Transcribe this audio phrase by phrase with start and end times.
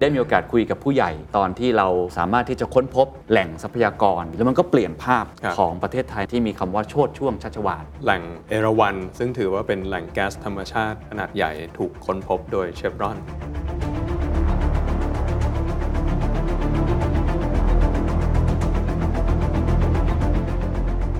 [0.00, 13.18] ได้มีโอกาสคุยกับผู้ใหญ่ตอนที่เราสามารถที่จะค้นพบแหล่งทรัพยากร แล้วมันก็เปลี่ยนภาพครับของประเทศไทยที่มีคำว่าโชดช่วงชัชวาลแหล่งเอราวันซึ่งถือว่าเป็นแหล่งแก๊สธรรมชาติขนาดใหญ่ถูกค้นพบโดยเชฟรอน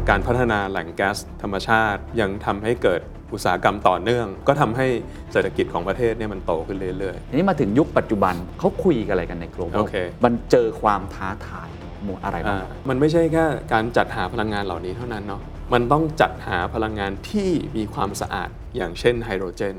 [0.09, 3.01] การพัฒนาแหล่งแก๊สธรรมชาติยังทำให้เกิด
[3.33, 4.87] อุตสาหกรรมต่อเนื่อง ก็ทำให้
[5.33, 11.69] เศรษฐกิจของประเทศเนี่ยมันโตขึ้นเรื่อยทีนี้มาถึงยุคปัจจุบันเขาคุยกันอะไรกันใน global โอเคมันเจอความท้าทาย
[12.05, 15.41] หมวดอะไรๆบ้างอ่ามันไม่ใช่แค่การจัดหาพลังงานเหล่านี้เท่านั้นเนาะ
[15.73, 19.75] มันต้องจัดหาพลังงานที่มีความสะอาดอย่างเช่นไฮโดรเจน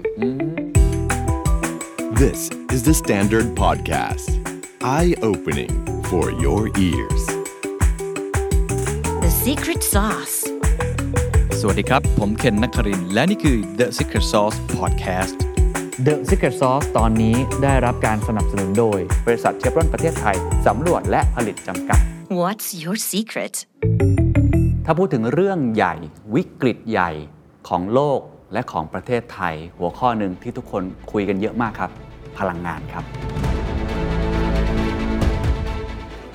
[2.21, 4.29] This is the Standard Podcast.
[4.81, 5.73] Eye opening
[6.09, 7.23] for your ears.
[9.21, 10.38] The secret sauce.
[11.63, 15.35] สวัสดีครับ ผมเคนนักครินทร์และนี่คือ The Secret Sauce Podcast
[16.07, 20.35] The Secret Sauce ตอนนี้ได้รับการสนับสนุนโดย บริษัทเชฟรอนประเทศไทย
[20.67, 21.99] สำรวจและผลิตจำกัด
[22.41, 23.55] What's your secret?
[24.85, 25.95] ถ้าพูดถึงเรื่องใหญ่
[26.35, 27.11] วิกฤตใหญ่
[27.69, 28.19] ของโลก
[28.53, 31.91] และของประเทศไทย หัวข้อหนึ่งที่ทุกคนคุยกันเยอะมากครับ
[32.37, 33.03] พลังงานครับ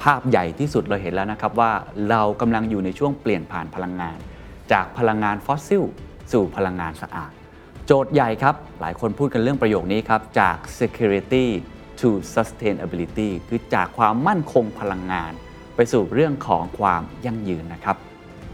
[0.03, 1.73] ภาพใหญ่ที่สุดเราเห็นแล้วนะครับว่า
[2.11, 4.19] เรากำลังอยู่ในช่วงเปลี่ยนผ่านพลังงาน
[4.73, 5.83] จากพลังงานฟอสซิล
[6.33, 7.33] สู่พลังงานสะอาด
[7.87, 11.47] โจทย์ใหญ่ครับ หลายคนพูดกันเรื่องประโยคนี้ครับ จาก security
[12.01, 15.33] to sustainability คือจากความมั่นคงพลังงาน
[15.77, 17.97] ไปสู่เรื่องของความยั่งยืนนะครับ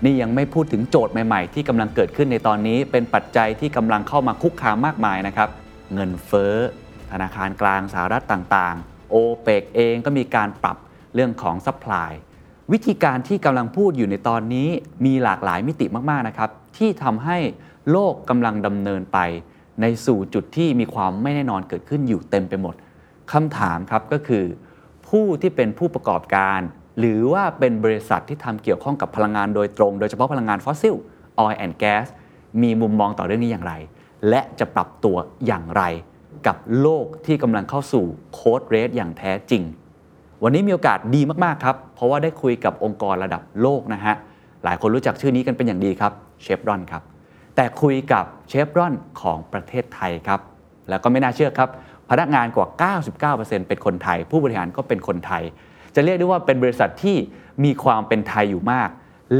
[0.04, 5.48] นี่ยังไม่พูดถึงโจทย์ใหม่ๆ ที่กำลังเกิดขึ้นในตอนนี้ เป็นปัจจัยที่กำลังเข้ามาคุกคามมากมายนะครับ
[5.94, 6.54] เงินเฟ้อ
[7.12, 10.76] ธนาคารกลางสหรัฐต่างๆ โอโอเปกเองก็มีการปรับ
[11.14, 12.10] เรื่องของ supply
[12.72, 14.68] วิธีการที่กำลังพูดอยู่ในตอนนี้
[15.04, 17.38] มีหลากหลายมิติมากๆนะครับ ที่ทำให้
[17.90, 19.18] โลกกำลังดำเนินไป
[19.80, 22.74] ในสู่จุดที่มีความไม่แน่นอนเกิดขึ้นอยู่เต็มไปหมด
[23.32, 24.44] คำถามครับก็คือ
[25.08, 26.60] ผู้ที่เป็นผู้ประกอบการ
[26.98, 30.94] หรือว่าเป็นบริษัทที่ทำเกี่ยวข้องกับพลังงานโดยตรง โดยเฉพาะพลังงานฟอสซิล
[31.42, 32.06] oil and gas
[32.62, 33.74] มีมุมมองต่อเรื่องนี้อย่างไร
[34.28, 35.16] และจะปรับตัว
[35.46, 35.82] อย่างไร
[36.46, 39.62] กับโลกที่กำลังเข้าสู่โค้ดเรสอย่างแท้จริง
[40.44, 44.14] วันนี้มีโอกาสดีมาก ๆ ครับ เพราะว่าได้คุยกับองค์กรระดับโลกนะฮะ
[44.64, 46.12] หลายคนรู้จักชื่อนี้กันเป็นอย่างดีครับ
[46.42, 47.02] เชฟรอนครับ
[47.56, 50.40] แต่คุยกับเชฟรอนของประเทศไทยครับ
[50.88, 51.68] แล้วก็ไม่น่าเชื่อครับ
[52.10, 52.66] พนักงานกว่า
[53.18, 55.42] 99%เป็นคนไทย ผู้บริหารก็เป็นคนไทย
[55.94, 57.16] จะเรียกได้ว่าเป็นบริษัทที่
[57.64, 58.88] มีความเป็นไทยอยู่มาก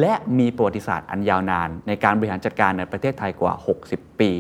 [0.00, 3.52] และมีประวัติศาสตร์อันยาวนาน ในการบริหารจัดการในประเทศไทยกว่า
[3.88, 4.30] 60 ปี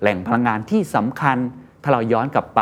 [0.00, 1.36] แหล่งพลังงานที่สำคัญ
[1.82, 2.60] ถ้าเราย้อนกลับไป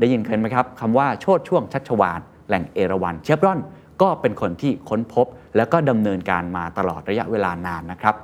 [0.00, 3.60] ได้ยินเคยไหมครับคำว่าโชดช่วงชัชวาล แหล่งเอราวันเชฟรอน
[4.02, 5.26] ก็เป็นคนที่ค้นพบ
[5.56, 8.14] แล้วก็ดำเนินการมาตลอดระยะเวลานานนะครับ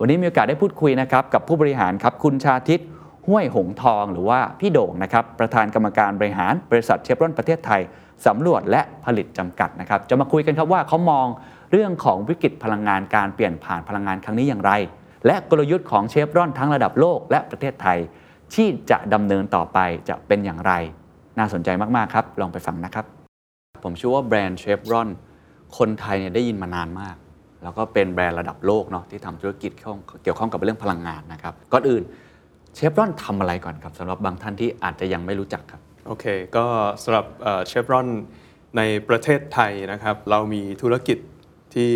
[0.00, 2.80] วันนี้มีโอกาสได้พูดคุยนะครับกับผู้บริหารครับคุณชาทิต
[3.26, 7.80] ห้วยหงทองหรือว่าพี่โด่งนะครับประธานกรรมการบริหารบริษัทเชฟรอนประเทศไทย
[8.26, 11.26] สำรวจและผลิตจำกัดนะครับจะมาคุยกันครับว่าเขามอง
[11.72, 14.72] เรื่องของวิกฤตพลังงานการเปลี่ยนผ่านพลังงานครั้งนี้อย่างไร
[15.26, 17.98] และกลยุทธ์ของเชฟรอนทั้งระดับโลกและประเทศไทย
[18.54, 20.72] ที่จะดำเนินต่อไปจะเป็นอย่างไร
[21.38, 23.19] น่าสนใจมาก ๆ ครับ ลองไปฟังนะครับ
[23.84, 25.08] ผมเชื่อว่าแบรนด์เชฟรอน
[25.78, 27.16] คนไทยเนี่ยได้ยินมานานมาก
[27.62, 29.92] แล้วก็เป็นแบรนด์ระดับโลกเนาะที่ทำธุรกิจเข้า
[30.22, 32.02] เกี่ยวข้องกับเรื่องพลังงานนะครับก่อนอื่น
[32.74, 36.24] เชฟรอนทำอะไรก่อนครับสำหรับบางท่านที่อาจจะยังไม่รู้จักครับโอเค
[36.56, 36.66] ก็
[37.02, 37.26] สำหรับ
[37.66, 38.08] เชฟรอน
[38.76, 41.18] ในประเทศไทยนะครับ เรามีธุรกิจ
[41.74, 41.90] ที่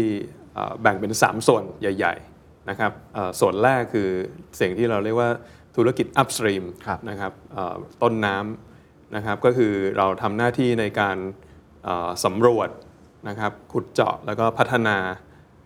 [0.55, 4.09] เอ่อแบ่งเป็น 3 ส่วนใหญ่ ๆนะครับเอ่อส่วนแรกคือ
[4.61, 5.31] สิ่งที่เราเรียกว่า
[5.77, 11.43] ธุรกิจ upstream ครับนะครับเอ่อต้นน้ำนะครับก็คือเราทำหน้าที่ในการเอ่อ
[12.25, 12.69] สำรวจ
[13.29, 14.97] นะครับขุดเจาะแล้วก็พัฒนา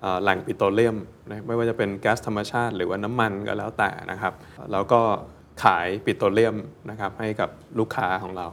[0.03, 0.97] เอ่อแหล่งปิโตรเลียม
[1.29, 4.33] นะไม่ว่าจะเป็นแก๊สธรรมชาติหรือว่าน้ำมันก็แล้วแต่นะครับ
[4.73, 5.01] แล้วก็
[5.65, 6.57] ขายปิโตรเลียม
[6.91, 8.47] นะครับให้กับลูกค้าของเรา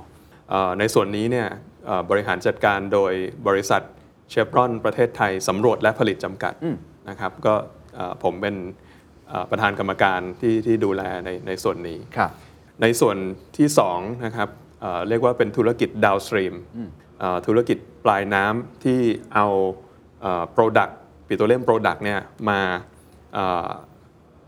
[0.49, 1.47] เอ่อในส่วนนี้เนี่ย
[1.85, 3.13] เอ่อบริหารจัดการโดย
[3.47, 3.81] บริษัท
[4.29, 6.53] เชฟรอนประเทศไทยสำรวจและผลิตจำกัด
[7.09, 7.53] นะครับก็
[7.95, 8.55] เอ่อผมเป็น
[9.29, 12.31] เอ่อประธานกรรมการที่ที่ดูแลในในส่วนนี้ครับ
[12.81, 13.17] ในส่วน
[13.57, 13.67] ที่
[13.97, 14.49] 2นะครับ
[14.81, 16.91] เอ่อเรียกว่าเป็นธุรกิจ downstream เอ่อ
[17.47, 18.99] ธุรกิจปลายน้ำที่
[19.33, 19.47] เอา
[20.21, 20.93] เอ่อ product
[21.27, 22.19] petroleum product เนี่ย
[22.49, 22.59] มา
[23.33, 23.69] เอ่อ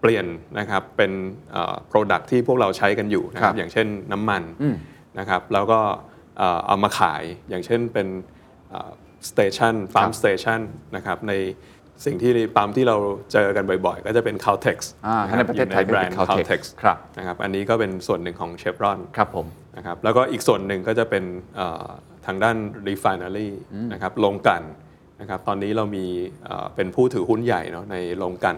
[0.01, 0.25] เปลี่ยน
[0.59, 1.11] นะครับเป็น
[1.51, 4.43] เอ่อ product ที่พวกเราใช้กันอยู่นะคครัรับบอย่างเช่นน้ำมัน
[5.19, 5.79] นะครับแล้วก็
[6.37, 8.07] เอ่อเอามาขายอย่างเช่นเป็น
[9.29, 10.61] station ฟาร์ม station
[10.95, 11.33] นะครับใน
[12.05, 12.97] สิ่งที่ปั๊มที่เรา
[13.31, 19.45] เจอกันบ่อยๆ ก็จะเป็น Caltex อ่าถ้าในประเทศไทยแบรนด์ก็เป็น Caltex Caltex ครับนะครับอันนี้ก็เป็นส่วนหนึ่งของเชฟรอนครับผม
[19.77, 21.23] นะครับแล้วก็อีกส่วนหนึ่งก็จะเป็น
[21.55, 21.85] เอ่อ
[22.27, 22.57] ทางด้าน
[22.89, 23.49] refinery
[23.93, 24.63] นะครับโรงกลั่น
[25.21, 26.05] นะครับตอนนี้เรามี
[26.45, 28.57] เอ่อเป็นผู้ถือหุ้นใหญ่เนาะในโรงกลั่น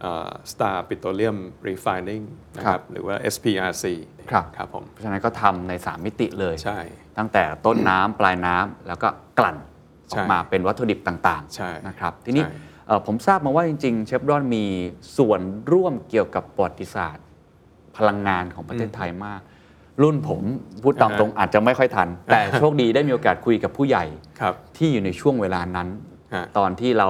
[0.00, 1.36] เอ่อ Star Petroleum
[1.68, 2.22] Refining
[2.56, 3.84] นะคครัรับบหรือว่า SPRC
[4.30, 6.80] ครับครับผมเพราะฉะนั้นก็ทำใน 3 มิติเลยใช่
[7.18, 9.08] ตั้งแต่ต้นน้ำปลายน้ำแล้วก็
[9.38, 12.54] กลั่นอใช่อกมาเป็นวัตถุดิบต่างใช่ๆนะครับทีนี้ใช่
[12.86, 14.64] เอ่อผมทราบมาว่าจริงๆ เชฟรอนมี
[15.18, 15.40] ส่วน
[15.72, 17.24] ร่วมเกี่ยวกับประวัติศาสตร์
[17.96, 19.40] พลังงานของประเทศไทยมาก
[20.02, 20.40] รุ่นผม
[20.82, 24.04] พูดตามตรงอาจจะไม่ค่อยทัน แต่โชคดีได้มีโอกาสคุยกับผู้ใหญ่
[24.40, 25.88] ครับที่อยู่ในช่วงเวลานั้น
[26.34, 27.08] ฮะตอนที่เรา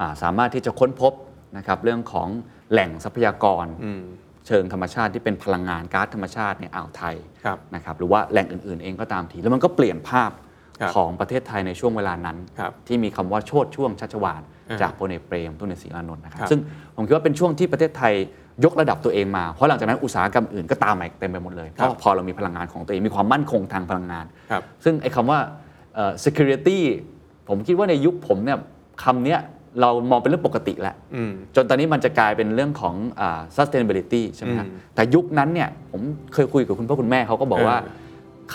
[0.00, 1.12] อ่าสามารถที่จะค้นพบ
[1.56, 2.28] นะครับเรื่องของ
[2.72, 4.02] แหล่งทรัพยากรอืม
[4.46, 10.30] เชิงธรรมชาติที่เป็นพลังงานก๊าซธรรมชาติในอ่าวไทยครับนะครับหรือว่าแหล่งอื่น ๆ เองก็ตามทีแล้วมันก็เปลี่ยนภาพ
[10.80, 16.60] ครับของประเทศไทยในช่วงเวลานั้นครับที่มีคำว่าโชดช่วงชัชวาลอ่าจากพลเอกเปรมตุลศรีอานนท์นะครับครับซึ่ง
[16.96, 18.14] ผมคิดว่าเป็นช่วงที่ประเทศไทย
[18.64, 25.38] ยกระดับตัวเองมา เพราะหลังจากนั้นอุตสาหกรรมอื่นก็ตามมาอีกเต็มไปหมดเลยเพครับราะพอเรามีพลังงานของตัวเองมีความมั่นคงทางพลังงานครับซึ่งไอ้คำว่า
[25.94, 26.78] เอ่อ security
[27.48, 28.58] ผมคิดว่าในยุคผมเนี่ย
[29.04, 29.40] คำเนี้ย
[29.80, 36.00] เรามองเป็นเรื่องปกติแล้วอืมจนตอนนี้มันจะกลายเป็นเรื่องของอา sustainability ใช่ไหมครับอืมแต่ยุคนั้นเนี่ยผม
[36.34, 38.06] เคยคุยกับคุณพ่อคุณแม่เขาก็บอกว่าเออ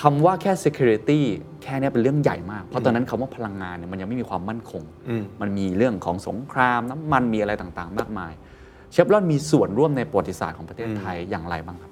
[0.02, 1.20] คำว่าแค่ security
[1.64, 8.32] แค่เนี้ยเป็นเรื่องใหญ่มาก เพราะตอนนั้นคำว่าพลังงานเนี่ยมันยังไม่มีความมั่นคงอืมมันมีเรื่องของสงครามน้ำมันมีอะไรต่างๆ มากมาย
[8.94, 11.92] เชฟรอนมีส่วนร่วมในประวัติศาสตร์ของประเทศไทยอย่างไรบ้างครับ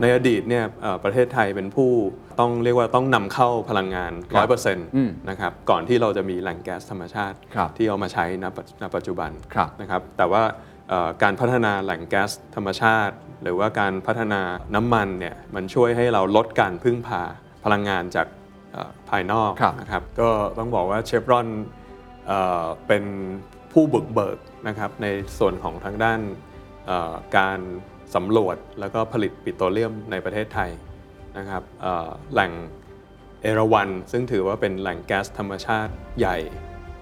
[0.00, 1.90] ในอดีตเนี่ยเอ่อประเทศไทยเป็นผู้
[2.40, 10.42] ต้องเรียกว่าต้องนำเข้าพลังงานครับ100%อืมนะครับก่อนที่เราจะมีแหล่งแก๊สธรรมชาติครับที่เอามาใช้ณปัจณปัจจุบันครับนะครับแต่ว่า
[10.88, 14.40] เอ่อการพัฒนาแหล่งแก๊สธรรมชาติ หรือว่าการพัฒนา
[14.74, 17.22] น้ำมันเนี่ยมันช่วยให้เราลดการพึ่งพา
[17.64, 18.41] พลังงานจากเอ่อ
[19.10, 20.28] ภายนอกครับนะครับก็
[20.58, 21.48] ต้องบอกว่าเชฟรอน
[22.26, 23.04] เอ่อเป็น
[23.72, 24.38] ผู้บุกเบิก
[24.68, 25.06] นะครับใน
[25.38, 26.20] ส่วนของทางด้าน
[26.86, 27.58] เอ่อการ
[28.14, 30.70] สำรวจแล้วก็ผลิตปิโตรเลียมในประเทศไทย
[31.38, 32.52] นะครับเอ่อแหล่ง
[33.42, 36.36] เอราวันซึ่งถือว่าเป็นแหล่งแก๊สธรรมชาติใหญ่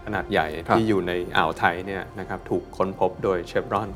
[0.05, 3.91] ขนาดใหญ่ครับที่อยู่ในอ่าวไทยเนี่ยนะครับถูกค้นพบโดยเชฟรอน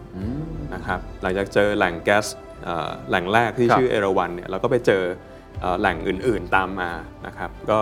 [0.75, 2.27] นะครับหลังจากเจอแหล่งแก๊ส
[2.65, 5.34] เอ่อแหล่งแรกที่ครับชื่อเอราวันเนี่ยเราก็ไปเจอเอ่อ
[5.81, 6.91] แหล่งอื่นๆตามมา
[7.27, 7.79] นะครับก็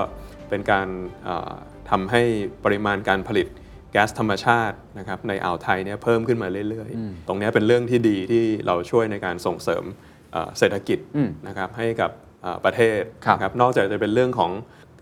[0.49, 0.89] เป็นการ
[1.25, 1.53] เอ่อ
[1.91, 2.23] ทำให้
[2.65, 3.47] ปริมาณการผลิต
[3.93, 9.85] แก๊สธรรมชาตินะครับในอ่าวไทยเนี่ยเพิ่มขึ้นมาเรื่อยๆ ตรงเนี้ยเป็นเรื่องที่ดีที่เราช่วยในการส่งเสริม
[10.33, 12.11] เอ่อเศรษฐกิจอืมนะครับให้กับ
[12.43, 14.53] เอ่อประเทศครับนะครับนอกจากจะเป็นเรื่องของ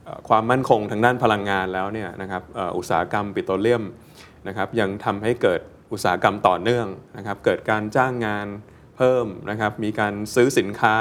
[0.05, 3.84] เอ่อความมั่นคงทางด้านพลังงานแล้วเนี่ยนะครับเอ่ออุตสาหกรรมปิโตรเลียม
[4.49, 5.61] นะครับยังทำให้เกิด
[5.93, 6.87] อุตสาหกรรมต่อเนื่อง
[7.17, 8.46] นะครับเกิดการจ้างงาน
[8.96, 10.96] เพิ่มนะครับมีการซื้อสินค้า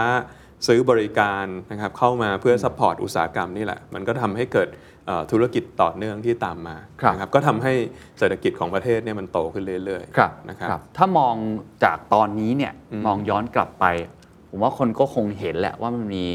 [0.67, 4.67] ซื้อบริการนะครับเข้ามาเพื่อ support อุตสาหกรรมนี่แหละ มันก็ทำให้เกิด
[5.07, 7.73] เอ่อธุรกิจต่อเนื่องที่ตามมาครับนะครับก็ทำให้
[8.19, 11.35] เศรษฐกิจของประเทศเนี่ยมันโตขึ้นเรื่อยๆครับนะครับครับถ้ามอง
[11.83, 12.73] จากตอนนี้เนี่ย
[13.05, 13.85] มองย้อนกลับไป
[14.49, 16.25] ผมว่าคนก็คงเห็นแหละว่ามันมี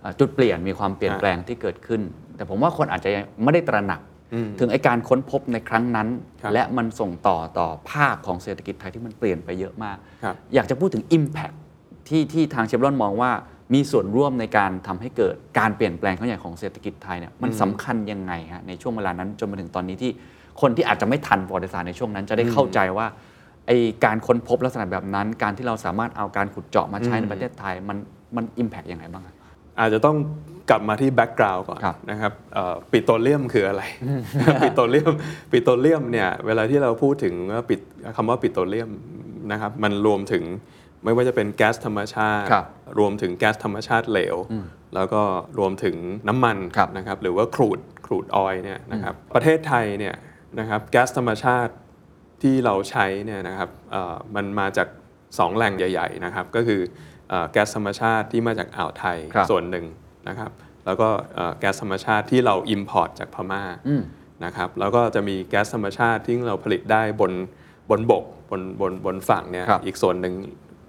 [0.00, 2.00] เอ่อจุดเปลี่ยนมีความเปลี่ยนแปลงที่เกิดขึ้น
[2.36, 4.00] แต่ผมว่าคนอาจจะยังไม่ได้ตระหนัก
[4.34, 6.08] อืมถึงไอการค้นพบในครั้งนั้น
[6.42, 11.56] ครับและมันส่งต่อต่อภาพของเศรษฐกิจไทยที่มันเปลี่ยนไปเยอะมากครับอยากจะพูดถึง Impact
[12.08, 13.32] ที่ที่ทางเชฟรอนมองว่า
[13.74, 20.12] มีส่วนร่วมในการทำให้เกิดการเปลี่ยนแปลงครั้งใหญ่ของเศรษฐกิจไทยเนี่ยมันสำคัญยังไงฮะในช่วงเวลานั้นจนมาถึงตอนนี้ที่
[20.60, 23.06] คนที่อาจจะไม่ทันประวัติศาสตร์ในช่วงนั้น จะได้เข้าใจว่า
[23.66, 23.70] ไอ
[24.04, 27.98] การค้นพบลักษณะแบบนั้น การที่เราสามารถเอาการขุดเจาะมาใช้ในประเทศไทยมัน
[28.36, 29.34] มัน Impact ยังไงบ้างครับ
[29.78, 30.16] อาจจะต้อง
[30.70, 33.82] กลับมาที่แบ็กกราวด์ก่อนครับนะครับเอ่อปิโตรเลียมคืออะไร
[34.62, 35.12] ปิโตรเลียม
[35.50, 37.80] ปิโตรเลียมเนี่ยเวลาที่เราพูดถึงว่าปิด
[38.16, 38.90] คำว่าปิโตรเลียม
[39.52, 40.44] นะครับมันรวมถึง
[41.04, 42.66] ไม่ว่าจะเป็นแก๊สธรรมชาติครับ
[42.98, 44.36] รวมถึงแก๊สธรรมชาติเหลว
[44.94, 45.22] แล้วก็
[45.58, 45.96] รวมถึง
[46.28, 50.14] น้ำมันครับนะครับหรือว่าครูดครูดออยเนี่ยนะครับประเทศไทยเนี่ย
[50.58, 51.72] นะครับแก๊สธรรมชาติ
[52.42, 54.88] ที่เราใช้เนี่ยนะครับเอ่อมันมาจาก
[55.38, 56.80] สองแหล่งใหญ่ๆนะครับก็คือ
[57.28, 59.84] เอ่อแก๊สธรรมชาติที่มาจากอ่าวไทยครับส่วนหนึ่ง
[60.28, 60.50] นะครับ
[60.86, 64.02] แล้วก็เอ่อแก๊สธรรมชาติที่เรา Import จากพม่าอืม
[64.44, 67.32] นะครับแล้วก็จะมีแก๊สธรรมชาติที่เราผลิตได้บน
[67.90, 70.34] บนบกบนบนบนฝั่งเนี่ยครับอีกส่วนหนึ่ง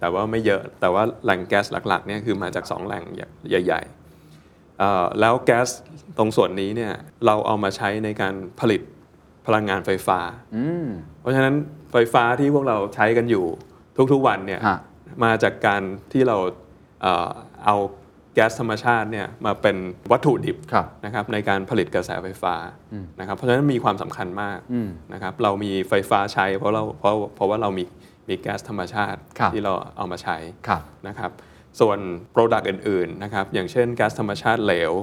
[0.02, 3.04] แต่ว่าไม่เยอะแต่ว่าแหล่งแก๊สหลักๆเนี่ยคือมาจากสองแหล่ง
[3.50, 5.68] ใหญ่ๆเอ่อแล้วแก๊ส
[6.18, 6.94] ตรงส่วนนี้เนี่ย
[7.26, 8.82] เราเอามาใช้ในการผลิต
[9.46, 10.20] พลังงานไฟฟ้า
[10.56, 10.88] อืม
[11.20, 11.56] เพราะฉะนั้น
[11.92, 13.46] ไฟฟ้าที่พวกเราใช้กันอยู่
[14.12, 14.80] ทุกๆวันเนี่ยฮะ
[15.24, 15.82] มาจากการ
[16.12, 16.38] ที่เรา
[17.02, 17.30] เอ่อ
[17.66, 17.78] เอา
[18.36, 19.78] แก๊สธรรมชาติเนี่ยมาเป็น
[20.12, 22.56] วัตถุดิบครับนะครับในการผลิตกระแสไฟฟ้า
[23.20, 27.84] นะครับเพราะฉะนั้นมีความสำคัญมากอืมนะครับเรามีไฟฟ้าใช้เพราะเราเพราะเพราะว่าเรามี
[28.30, 30.38] มีแก๊สธรรมชาติครับที่เราเอามาใช้
[30.68, 31.32] ครับนะครับ
[31.80, 32.00] ส่วน
[32.36, 34.94] Product อื่นๆนะครับอย่างเช่นแก๊สธรรมชาติเหลว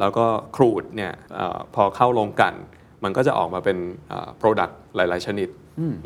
[0.00, 2.56] แล้วก็ครูดเนี่ยเออพอเข้าโรงกลั่น
[3.04, 5.48] มันก็จะออกมาเป็นเอ่อ Product หลาย ๆ ชนิด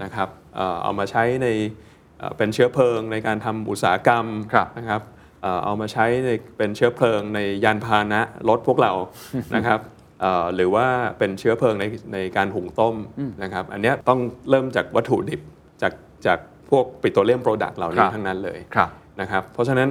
[0.02, 1.48] นะครับเอ่อเอามาใช้ใน
[2.18, 5.00] เอ่อเป็นเชื้อเพลิงในการทำอุตสาหกรรมครับนะครับ
[5.42, 8.92] เอ่อเอามาใช้ในเป็นเชื้อเพลิงในยานพาหนะรถพวกเรา
[9.56, 9.80] นะครับ
[10.20, 10.86] เอ่อหรือว่า
[11.18, 12.96] เป็นเชื้อเพลิงในในการหุงต้ม
[13.42, 15.40] นะครับ อันเนี้ยต้องเริ่มจากวัตถุดิบ
[16.26, 19.88] จากจากพวก petroleum product เหล่านี้ครับทั้งนั้นเลยครับนะครับเพราะฉะนั้น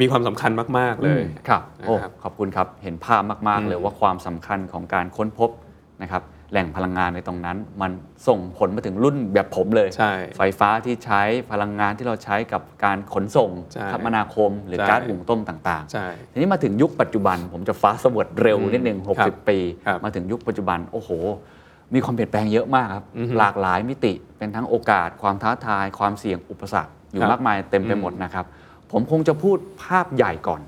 [0.00, 5.50] มีความสำคัญมาก ๆ เลยอืมครับโอ้นะครับขอบคุณครับ เห็นภาพมาก ๆ เลยว่าความสำคัญของการค้นพบ
[6.02, 7.92] นะครับแหล่งพลังงานในตรงนั้น มัน
[8.28, 21.10] ส่งผลมาถึงรุ่นแบบผมเลยใช่ไฟฟ้าที่ใช้พลังงานที่เราใช้กับการขนส่งใช่คมนาคม หรือใช่การหุงต้มต่างๆใช่ทีนี้มาถึงยุคปัจจุบัน ผมจะฟ้าสวดเร็วนิดนึงครับ60 ปีครับมาถึงยุคปัจจุบันโอ้โห
[21.94, 28.44] มีความเปลี่ยนแปลงเยอะมากครับ อือฮึหลากหลายมิติเป็นทั้งโอกาส ความท้าทาย ความเสี่ยงอุปสรรค อยู่ครับมากมายเต็มไปหมดนะครับ
[28.92, 30.62] ผมคงจะพูดภาพใหญ่ก่อน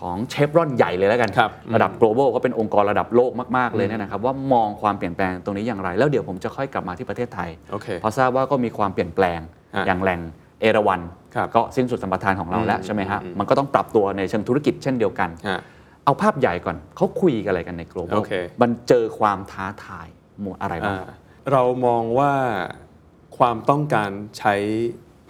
[0.00, 9.40] ของเชฟรอนใหญ่เลยแล้วกันครับระดับ global ก็เป็นองค์กรระดับโลกมากๆเลยเนยนะครับ ว่ามองความเปลี่ยนแปลงตรงนี้อย่างไร แล้วเดี๋ยวผมจะค่อยกลับมาที่ประเทศไทย โอเค เพราะทราบว่าก็มีความเปลี่ยนแปลง
[9.74, 10.20] ฮะอย่างแหล่ง
[10.60, 11.00] เอราวัน
[11.34, 15.60] ครับก็สิ้นสุดสัมปทานของเราแล้วอืมใช่ไหมฮะอืม มันก็ต้องปรับตัวในเชิงธุรกิจเช่นเดียวกัน ฮะ
[16.04, 18.32] เอาภาพใหญ่ก่อนเขาคุยกันอะไรกันใน global โอเค
[18.62, 20.17] มันเจอความท้าทายหมู่
[20.62, 21.06] อะไรบ้างอ่า
[21.52, 22.32] เรามองว่า
[23.38, 24.54] ความต้องการใช้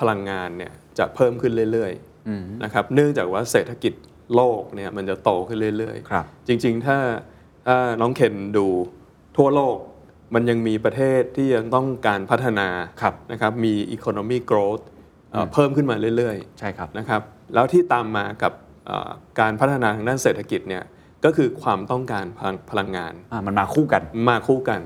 [0.01, 3.95] พลังงานเนี่ยจะเพิ่มขึ้นเรื่อยๆนะครับเนื่องจากว่าเศรษฐกิจ
[4.35, 6.99] โลกเนี่ยมันจะโตขึ้นเรื่อยๆครับจริงๆถ้า
[7.67, 8.67] ถ้าน้องเคนดู
[9.37, 9.77] ทั่วโลก
[10.35, 12.69] มันยังมีประเทศที่ยังต้องการพัฒนา
[13.03, 14.85] ครับนะครับมี economy growth
[15.33, 17.23] เอ่อเพิ่มขึ้นมาเรื่อยๆ ใช่ครับนะครับ
[17.55, 18.53] แล้วที่ตามมากับ
[18.87, 19.11] เอ่อ
[19.41, 20.85] การพัฒนาทางด้านเศรษฐกิจเนี่ย
[21.25, 24.81] ก็คือความต้องการพลังพลังงานอ่ามันมาคู่กันมาคู่กัน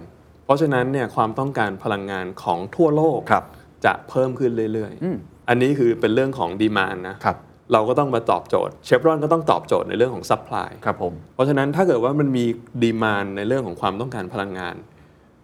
[0.44, 3.44] เพราะฉะนั้นเนี่ยความต้องการพลังงานของทั่วโลกครับ
[3.84, 7.36] จะเพิ่มขึ้นเรื่อยๆอืมอันนี้คือเป็นเรื่องของ demand นะครับ
[7.72, 12.44] เราก็ต้องมาตอบโจทย์เชฟรอนก็ต้องตอบโจทย์ในเรื่องของ supply ครับผมเพราะฉะนั้นถ้าเกิดว่ามันมี
[12.82, 14.74] demand ในเรื่องของความต้องการพลังงาน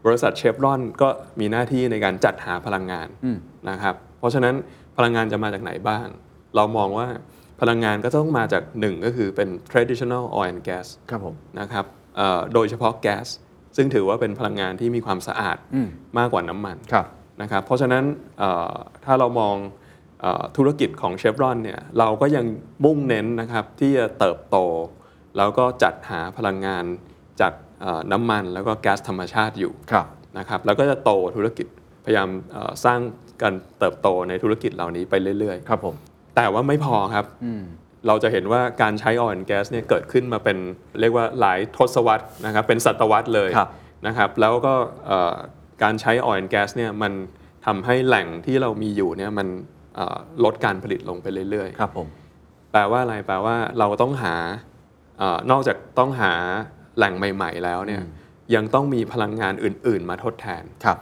[0.06, 1.08] บริษัทเชฟรอนก็
[1.40, 3.38] มีหน้าที่ในการจัดหาพลังงานอืม
[3.70, 4.54] นะครับเพราะฉะนั้น
[4.96, 6.06] พลังงานจะมาจากไหนบ้าง
[6.56, 7.08] เรามองว่า
[7.60, 11.84] พลังงานก็ต้องมาจากหนึ่งก็คือเป็น traditional oil and gas ครับผมนะครับ
[12.16, 13.26] เอ่อโดยเฉพาะแก๊ส
[13.78, 17.06] ซึ่งถือว่าเป็นพลังงานที่มีความสะอาดอืมมากกว่าน้ำมันครับ
[17.42, 18.04] นะครับเพราะฉะนั้น
[18.38, 19.56] เอ่อถ้าเรามอง
[20.20, 22.44] เออธุรกิจของเชฟรอนเนี่ยเราก็ยัง
[22.84, 24.56] มุ่งเน้นนะครับที่จะเติบโต
[25.36, 26.84] แล้วก็จัดหาพลังงาน
[27.40, 30.06] จากเอ่อน้ำมันแล้วก็แก๊สธรรมชาติอยู่ครับ
[30.38, 31.66] นะครับแล้วก็จะโตธุรกิจ
[32.04, 33.00] พยายามเอ่อสร้าง
[33.42, 37.62] การเติบโตในธุรกิจเหล่านี้ไปเรื่อยครับผมๆแต่ว่าไม่พอครับอืม
[38.06, 40.58] เราจะเห็นว่าการใช้ oil and gas เนี่ยเกิดขึ้นมาเป็น
[41.00, 43.68] เรียกว่าหลายทศวรรษนะครับเป็นศตวรรษเลยครับ
[44.06, 44.74] นะครับแล้วก็
[45.06, 45.34] เอ่อ
[45.82, 47.12] การใช้ oil and gas เนี่ยมัน
[47.66, 49.48] ทำให้แหล่งที่เรามีอยู่เนี่ยมัน
[49.94, 54.34] เอ่อลดการผลิตลงไปเรื่อยครับผมๆแปลว่าอะไร แปลว่าเราต้องหา
[55.18, 56.32] เออนอกจากต้องหา
[56.96, 58.02] แหล่งใหม่ ๆ แล้วเนี่ย
[58.54, 60.98] ยังต้องมีพลังงานอื่น ๆ มาทดแทน ครับ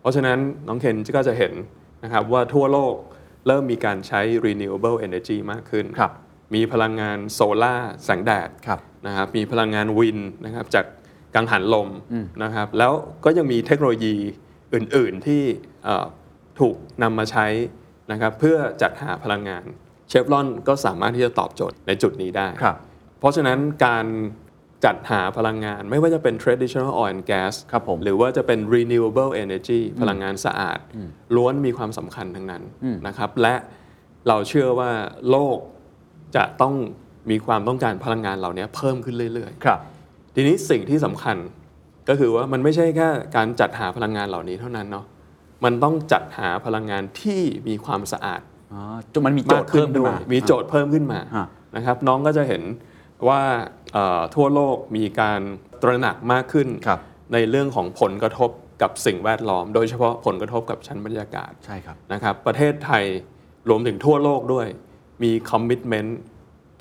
[0.00, 1.52] เพราะฉะนั้นน้องเคนก็จะเห็น
[2.04, 2.94] นะครับว่าทั่วโลก
[3.46, 6.12] เริ่มมีการใช้ renewable energy มากขึ้นครับ
[6.54, 10.84] มีพลังงานโซลาร์แสงแดดครับนะครับมีพลังงานวินนะครับจาก
[11.34, 11.88] กังหันลม
[12.42, 12.92] นะครับแล้ว
[13.24, 14.14] ก็ยังมีเทคโนโลยี
[14.74, 15.42] อื่น ๆ ที่
[15.84, 16.06] เอ่อ
[16.60, 17.46] ถูกนำมาใช้
[18.12, 19.64] นะครับเพื่อจัดหาพลังงาน
[20.08, 22.76] เชฟรอนก็สามารถที่จะตอบโจทย์ในจุดนี้ได้ครับ
[23.18, 24.06] เพราะฉะนั้นการ
[24.84, 30.78] จัดหาพลังงานไม่ว่าจะเป็น traditional oil and gas ครับผมหรือว่าจะเป็น renewable energy พลังงานสะอาด
[31.36, 32.62] ล้วนมีความสำคัญทั้งนั้น
[33.06, 33.54] นะครับและ
[34.28, 34.92] เราเชื่อว่า
[35.30, 35.58] โลก
[36.36, 36.74] จะต้อง
[37.30, 41.36] มีความต้องการพลังงานเหล่านี้เพิ่มขึ้นเรื่อยครับๆทีนี้สิ่งที่สำคัญ
[42.08, 45.04] ก็คือว่ามันไม่ใช่แค่การจัดหาพลังงานเหล่านี้เท่านั้นเนาะ
[45.64, 48.40] มันต้องจัดหาพลังงานที่มีความสะอาด
[48.72, 48.80] อ๋อ
[49.12, 52.62] จนมันมีโจทย์เพิ่มขึ้นมา มีโจทย์เพิ่มขึ้นมาฮะนะครับ น้องก็จะเห็น
[53.28, 53.40] ว่า
[53.92, 55.40] เอ่อทั่วโลกมีการ
[55.82, 57.00] ตระหนักมากขึ้นครับ
[57.32, 58.50] ในเรื่องของผลกระทบ
[58.82, 63.04] กับสิ่งแวดล้อม โดยเฉพาะผลกระทบกับชั้นบรรยากาศ ใช่ครับ นะครับ ประเทศไทย
[63.68, 64.66] รวมถึงทั่วโลกด้วย
[65.22, 66.18] มี commitment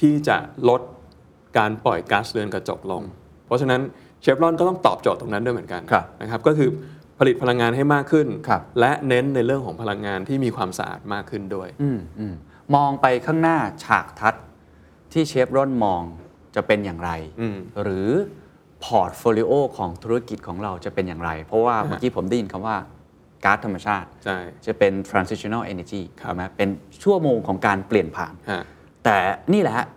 [0.02, 0.38] ที่จะ
[0.70, 0.82] ลด
[1.58, 3.04] การปล่อยก๊าซเรือนกระจกลง
[3.46, 3.82] เพราะฉะนั้น
[4.22, 6.70] เชฟรอนก็ต้องตอบโจทย์ตรงนั้นด้วยเหมือนกันครับนะครับก็คือ
[7.20, 12.34] ผลิตพลังงานให้มากขึ้นครับและเน้นในเรื่องของพลังงานที่มีความสะอาดมากขึ้นด้วยอืมอืม
[12.76, 14.44] มองไปข้างหน้าฉากทัศน์
[15.14, 16.02] ที่เชฟรอนมอง
[16.56, 17.12] จะเป็นอย่างไร
[17.42, 18.10] อืมหรือ
[18.84, 22.78] portfolio ของธุรกิจของเราจะเป็นอย่างไร เพราะว่าเมื่อกี้ผมได้ยินคำว่า
[23.46, 26.70] ก๊าซธรรมชาติ ใช่ จะเป็น transitional energy ครับใช่ไหมเป็น
[27.04, 28.64] ชั่วโมงของการเปลี่ยนผ่าน ฮะ
[29.06, 29.18] แต่
[29.54, 29.88] นี่แหละฮะ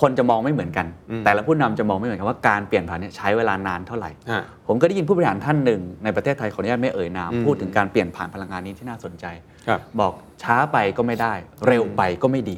[0.00, 9.24] คนจะมองไม่เหมือนกัน อืม แต่ละผู้นำจะมองไม่เหมือนกันว่าการเปลี่ยนผ่านเนี่ยใช้เวลานานเท่าไหร่ ฮะ ผมก็ได้ยินผู้บริหารท่านหนึ่งในประเทศไทยขออนุญาตไม่เอ่ยนามอืมพูดถึงการเปลี่ยนผ่านพลังงานนี้ที่น่าสนใจ
[9.68, 10.12] ครับบอก
[10.42, 11.34] ช้าไปก็ไม่ได้
[11.66, 12.56] เร็วไปก็ไม่ดี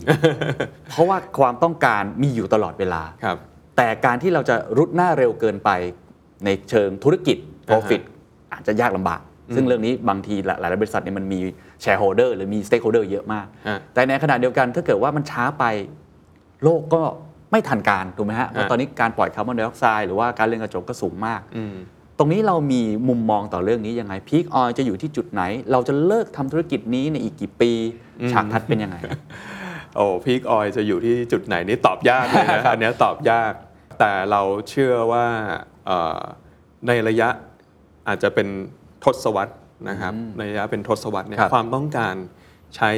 [0.91, 3.37] เพราะว่าความต้องการมีอยู่ตลอดเวลา ครับ
[3.77, 5.71] แต่การที่เราจะรุดหน้าเร็วเกินไป
[6.45, 7.37] ในเชิงธุรกิจ
[7.69, 8.03] profit
[8.53, 9.21] อาจจะยากลำบาก
[9.55, 11.41] ซึ่งเรื่องนี้บางทีหลายๆบริษัทเนี่ยมันมี
[11.85, 15.65] shareholder หรือมี stakeholder เยอะมากฮะแต่ในขณะเดียวกันถ้าเกิดว่ามันช้าไป
[16.63, 17.03] โลกก็
[17.53, 21.77] ไม่ทันการถูกไหมฮะเพราะตอนนี้การปล่อยคาร์บอนไดออกไซด์หรือว่าการเรือนกระจกก็สูงมากอืม
[22.19, 27.73] ตรงนี้เรามีมุมมองต่อเรื่องนี้ยังไงพีคออยจะอยู่ที่จุดไหน เราจะเลิกทำธุรกิจนี้ในอีกกี่ปี
[28.33, 28.97] ฉากทัดเป็นยังไง
[29.97, 33.53] โอ้พีคออยจะอยู่ที่จุดไหนนี่ตอบยากเลยนะอันเนี้ยตอบยาก
[34.01, 35.27] แต่เราเชื่อว่า
[35.87, 36.21] เอ่อ
[36.87, 37.29] ในระยะ
[38.09, 38.49] อาจจะเป็น
[39.05, 39.55] ทศวรรษ
[39.89, 42.15] นะครับในระยะเป็นทศวรรษเนี่ยครับ ความต้องการ
[42.77, 42.91] ใช้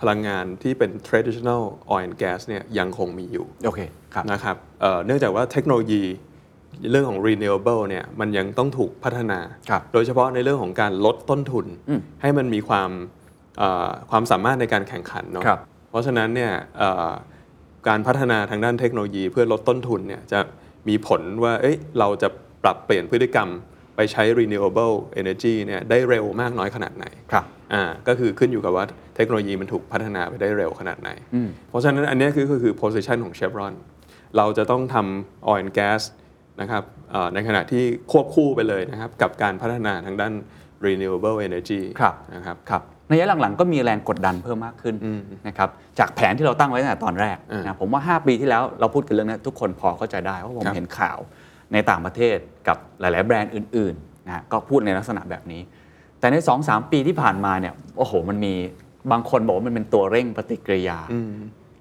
[0.00, 1.62] พลังงานที่เป็น traditional
[1.92, 3.80] oil and gas เนี่ยยังคงมีอยู่ โอเค
[4.14, 6.02] ครับ นะครับเอ่อเนื่องจากว่าเทคโนโลยี
[6.90, 12.90] เรื่องของ renewable เนี่ยมันยังต้องถูกพัฒนา ครับโดยเฉพาะในเรื่องของการลดต้นทุน อืมให้มันมีความ
[13.58, 15.60] เอ่อความสามารถในการแข่งขันเนาะครับ
[15.90, 17.10] เพราะฉะนั้นเนี่ยเอ่อ
[17.88, 20.40] การพัฒนาทางด้านเทคโนโลยีเพื่อลดต้นทุนเนี่ยจะ
[20.88, 22.28] มีผลว่าเอ้ยเราจะ
[22.62, 23.48] ปรับเปลี่ยนพฤติกรรม
[23.96, 28.84] ไปใช้ renewable energy เนี่ยได้เร็วมากน้อยขนาดไหนครับอ่าก็คือขึ้นอยู่กับว่า
[29.16, 33.74] เทคโนโลยีมันถูกพัฒนาไปได้เร็วขนาดไหนอืมเพราะฉะนั้นอันเนี้ยคือก็คือ position ของ Chevron
[34.36, 36.02] เราจะต้องทำ oil and gas
[36.60, 37.82] นะครับเอ่อในขณะที่
[38.12, 40.32] ควบคู่ไปเลยนะครับกับการพัฒนาทางด้าน
[40.86, 51.18] renewable energy ครับนะครับครับในระยะหลังๆ ก็มีแรงกดดันเพิ่มมากขึ้นอืมนะครับจากแผนที่เราตั้งไว้ตั้งแต่ตอนแรกอ่านนะผมว่า 5 ปีที่แล้วเราพูดกันเรื่องนี้ทุกคนพอเข้าใจได้เพราะผมครับเห็นข่าว
[51.74, 52.36] ในต่างประเทศ
[52.68, 55.62] กับหลาย ๆ แบรนด์อื่นๆนะก็พูดในลักษณะแบบนี้
[56.20, 58.54] แต่ใน 2-3 ปีที่ผ่านมาเนี่ยโอ้โหมันมี
[59.12, 61.30] บางคนบอกว่ามันเป็นตัวเร่งปฏิกิริยาอืม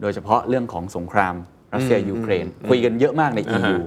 [0.02, 1.36] โดยเฉพาะเรื่องของสงคราม
[1.74, 3.78] รัสเซียอืมยูเครนอืมคุยกันเยอะมากในอ่าฮะ EU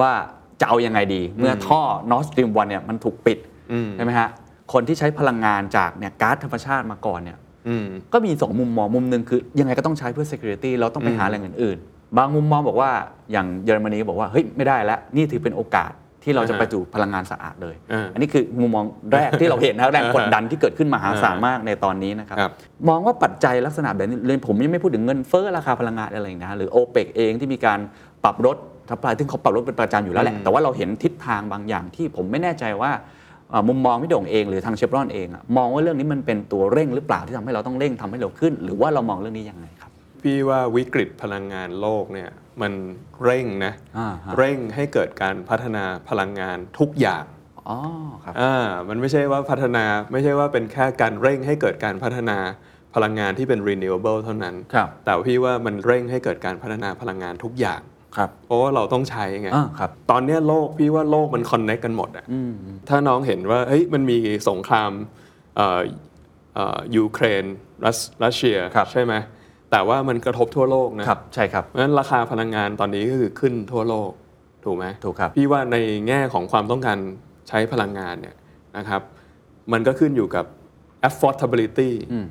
[0.00, 0.12] ว่า
[0.60, 3.38] จะเอายังไงดี เมื่อท่อ Nord Stream 1เนี่ยมันถูกปิด
[3.72, 4.28] อืมใช่ไหมฮะ
[4.72, 7.38] คนที่ใช้พลังงานจากเนี่ยก๊าซธรรมชาติมาก่อนเนี่ย
[7.68, 12.90] อืมก็มีสองมุมมองมุมหนึ่งคือยังไงก็ต้องใช้เพื่อ security เราต้องไปหาแหล่งอื่นๆ บางมุมมองบอกว่า
[13.32, 22.52] อย่างเยอรมนีบอกว่าเฮ้ยไม่ได้แล้วนี่ถือเป็นโอกาสที่เราจะอ่าฮะไปสู่พลังงานสะอาดเลยอ่าอันนี้คือมุมมองแรกที่เราเห็นนะแรงกดดันที่เกิดขึ้นมหาศาลมากในตอนนี้นะครับครับ
[22.88, 27.78] มองว่าปัจจัยลักษณะแบบนี้เลยผมยังไม่พูดถึงเงินเฟ้อราคาพลังงานอะไรนะหรือ o p e ปเองที่มีการ
[28.24, 28.56] ปรับลด
[28.88, 32.90] ทัพพลายซึ่งเขาปรับลดเป็นประจำอยู่แล้วแหละอืมแต่ว่าเราเห็นทิศทางบางอย่างที่ผมไม่แน่ใจว่า
[33.50, 39.87] เอ่อมุมมองพี่โด่งเองหรือทางเชฟรอนเองอะมองว่าเรื่องนี้มันเป็นตัวเร่งหรือเปล่าที่ทำให้เราต้องเร่งทำให้เร็วขึ้น หรือว่าเรามองเรื่องนี้ยังไงครับ
[40.22, 42.30] พี่ว่าวิกฤตพลังงานโลกเนี่ย
[42.62, 42.72] มัน
[43.24, 47.24] เร่งนะอ่าฮะเร่งให้เกิดการพัฒนาพลังงานทุกอย่าง
[47.68, 47.78] อ๋อ
[48.24, 48.54] ครับอ่า
[48.88, 52.38] มันไม่ใช่ว่าพัฒนาไม่ใช่ว่าเป็นแค่การเร่งให้เกิดการพัฒนา
[52.94, 57.80] พลังงานที่เป็น renewable เท่านั้นครับแต่พี่ว่ามันเร่งให้เกิดการพัฒนาพลังงานทุกอย่าง
[58.16, 62.52] ครับเพราะว่าเราต้องใช้ไงอ่าครับตอนเนี้ยโลกพี่ว่าโลกมันคอนเน็กกันหมดอะอืม
[62.88, 64.90] ถ้าน้องเห็นว่าเฮ้ยมันมีสงคราม
[65.56, 65.80] เอ่อ
[66.54, 67.44] เอ่อยูเครน
[67.84, 69.14] รัสรัสเซียครับใช่ไหม
[69.70, 74.10] แต่ว่ามันกระทบทั่วโลกนะครับใช่ครับเพราะฉะนั้นราคาพลังงานตอนนี้ก็คือขึ้นทั่วโลก
[74.64, 75.76] ถูกไหมถูกครับพี่ว่าใน
[76.08, 76.98] แง่ของความต้องการ
[77.48, 78.36] ใช้พลังงานเนี่ย
[78.76, 79.02] นะครับ
[79.72, 80.44] มันก็ขึ้นอยู่กับ
[81.08, 82.26] affordability อืม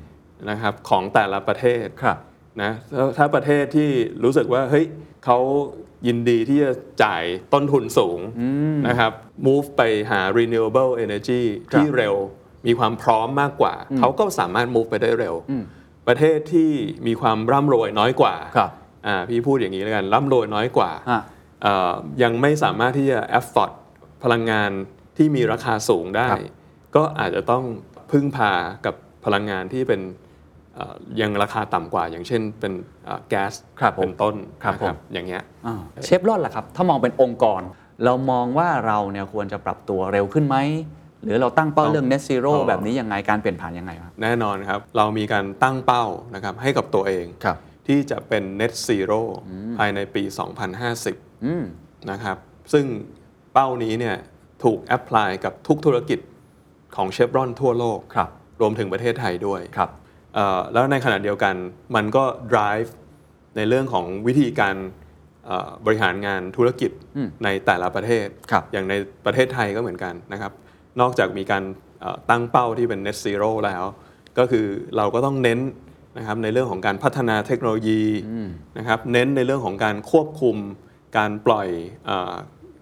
[0.50, 2.18] นะครับของแต่ละประเทศครับ
[2.62, 3.90] นะถ้าถ้าประเทศที่
[4.24, 4.86] รู้สึกว่าเฮ้ย
[5.24, 5.38] เขา
[6.06, 6.72] ยินดีที่จะ
[7.04, 8.20] จ่ายต้นทุนสูง
[8.88, 9.12] นะครับ
[9.46, 12.14] move ไปหา renewable energy ครับที่เร็ว
[12.66, 15.34] มีความพร้อมมากกว่า เขาก็สามารถ move ไปได้เร็ว
[16.08, 16.70] ประเทศที่
[17.06, 18.70] มีความร่ำรวยน้อยกว่าครับ
[19.06, 21.22] อ่าพี่พูดอย่างนี้แล้วกันร่ำรวยน้อยกว่าฮะ
[21.62, 21.92] เอ่อ
[22.22, 23.70] ยังไม่สามารถที่จะ afford
[24.24, 24.70] พลังงาน
[25.16, 26.40] ที่มีราคาสูงได้ ครับ
[26.96, 27.64] ก็อาจจะต้อง
[28.10, 28.52] พึ่งพา
[28.86, 28.94] กับ
[29.24, 30.00] พลังงานที่เป็น
[30.74, 32.72] เอ่อยังราคาต่ำกว่า อย่างเช่นเป็น
[33.04, 37.62] เอ่อแก๊สครับผมเป็นต้นครับนะผม อย่างเงี้ย อ่าเชฟรอนล่ะครับ ถ้ามองเป็นองค์กร
[38.04, 40.56] เรามองว่าเราเนี่ยควรจะปรับตัวเร็วขึ้นไหม
[41.24, 46.04] หรือเราตั้งเป้าเรื่อง net zero อ๋อแบบนี้ยังไงการเปลี่ยนผ่านยังไงครับแน่นอนครับ เรามีการตั้งเป้า
[46.34, 49.20] นะครับให้กับตัวเองครับที่จะเป็น net zero
[49.78, 50.22] ภายในปี
[50.84, 51.64] 2050อืม
[52.10, 52.36] นะครับ
[52.72, 52.84] ซึ่ง
[53.52, 54.16] เป้านี้เนี่ย
[54.64, 56.20] ถูกแอพพลายกับทุกธุรกิจ
[56.96, 58.28] ของเชฟรอนทั่วโลกครับ
[58.60, 59.90] รวมถึงประเทศไทยด้วยครับ
[60.34, 61.54] เอ่อแล้วในขณะเดียวกัน
[61.96, 62.90] มันก็ drive
[63.56, 64.76] ในเรื่องของวิธีการ
[65.46, 70.52] เอ่อบริหารงานธุรกิจอืมในแต่ละประเทศครับอย่างในประเทศไทยก็เหมือนกันนะครับ
[71.00, 71.64] นอกจากมีการ
[72.00, 73.84] เอ่อตั้งเป้าที่เป็น net zero แล้ว
[74.38, 75.60] ก็คือเราก็ต้องเน้น
[76.18, 78.02] นะครับในเรื่องของการพัฒนาเทคโนโลยี
[78.78, 80.56] นะครับเน้นในเรื่องของการควบคุม
[81.16, 81.68] การปล่อย
[82.06, 82.34] เออ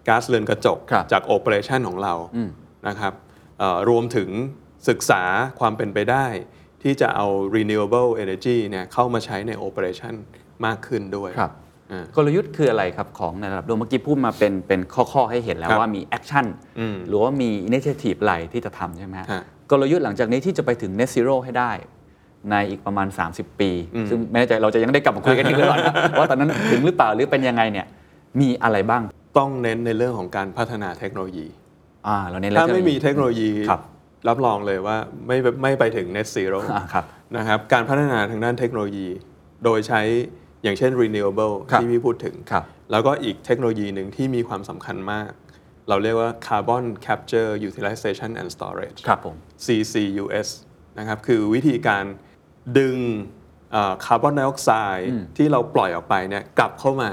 [0.09, 2.51] ก๊าซเรือนกระจกครับจากโอเปอเรชันของเราอืม
[2.89, 3.13] นะครับ
[3.59, 4.29] เอ่อรวมถึง
[4.89, 5.23] ศึกษา
[5.61, 6.27] ความเป็นไปได้
[6.83, 7.27] ที่จะเอา
[7.57, 10.15] renewable energy เนี่ยเข้ามาใช้ใน operation
[10.67, 11.66] มากขึ้นด้วยครับอ่า
[12.17, 14.81] กลยุทธ์คืออะไรครับของในระดับโลกเมื่อกี้พูดมาเป็นเป็น
[15.13, 21.73] ข้อๆให้เห็นแล้วครับว่ามี actionอืมหรือว่ามีอินิเ i ทีฟอะไรที่จะทำใช่ไหมฮะฮะกลยุทธ์หลังจากนี้ที่จะไปถึง net zero ให้ได้
[22.51, 27.87] ในอีกประมาณ 30 ปีอืมซึ่งไม่แน่ใจเราจะยังได้กลับมาคุยกันอีกหรือเปล่านะว่าตอนนั้นถึงหรือเปล่าหรือเป็นยังไงเนี่ย
[28.41, 29.03] มีอะไรบ้าง
[29.39, 31.47] ต้องเน้นในเรื่องของการพัฒนาเทคโนโลยี
[32.07, 33.81] อ่าเราเน้นถ้าไม่มีเทคโนโลยีครับ
[34.29, 34.97] รับรองเลยว่า
[35.27, 37.05] ไม่ไม่ไปถึง net zero อ่าครับ
[37.37, 39.09] นะครับการพัฒนาทางด้านเทคโนโลยี
[39.65, 40.03] โดยใช้
[40.67, 45.31] อย่างเช่น renewable ครับที่พี่พูดถึงครับแล้วก็อีกเทคโนโลยีหนึ่งที่มีความสำคัญมาก
[45.89, 50.49] เราเรียกว่า carbon capture utilization and storage ครับผม CCUS
[50.99, 52.05] นะครับคือวิธีการ
[52.79, 52.97] ดึง
[54.05, 57.11] คาร์บอนไดออกไซด์ที่เราปล่อยออกไปเนี่ยกลับเข้ามา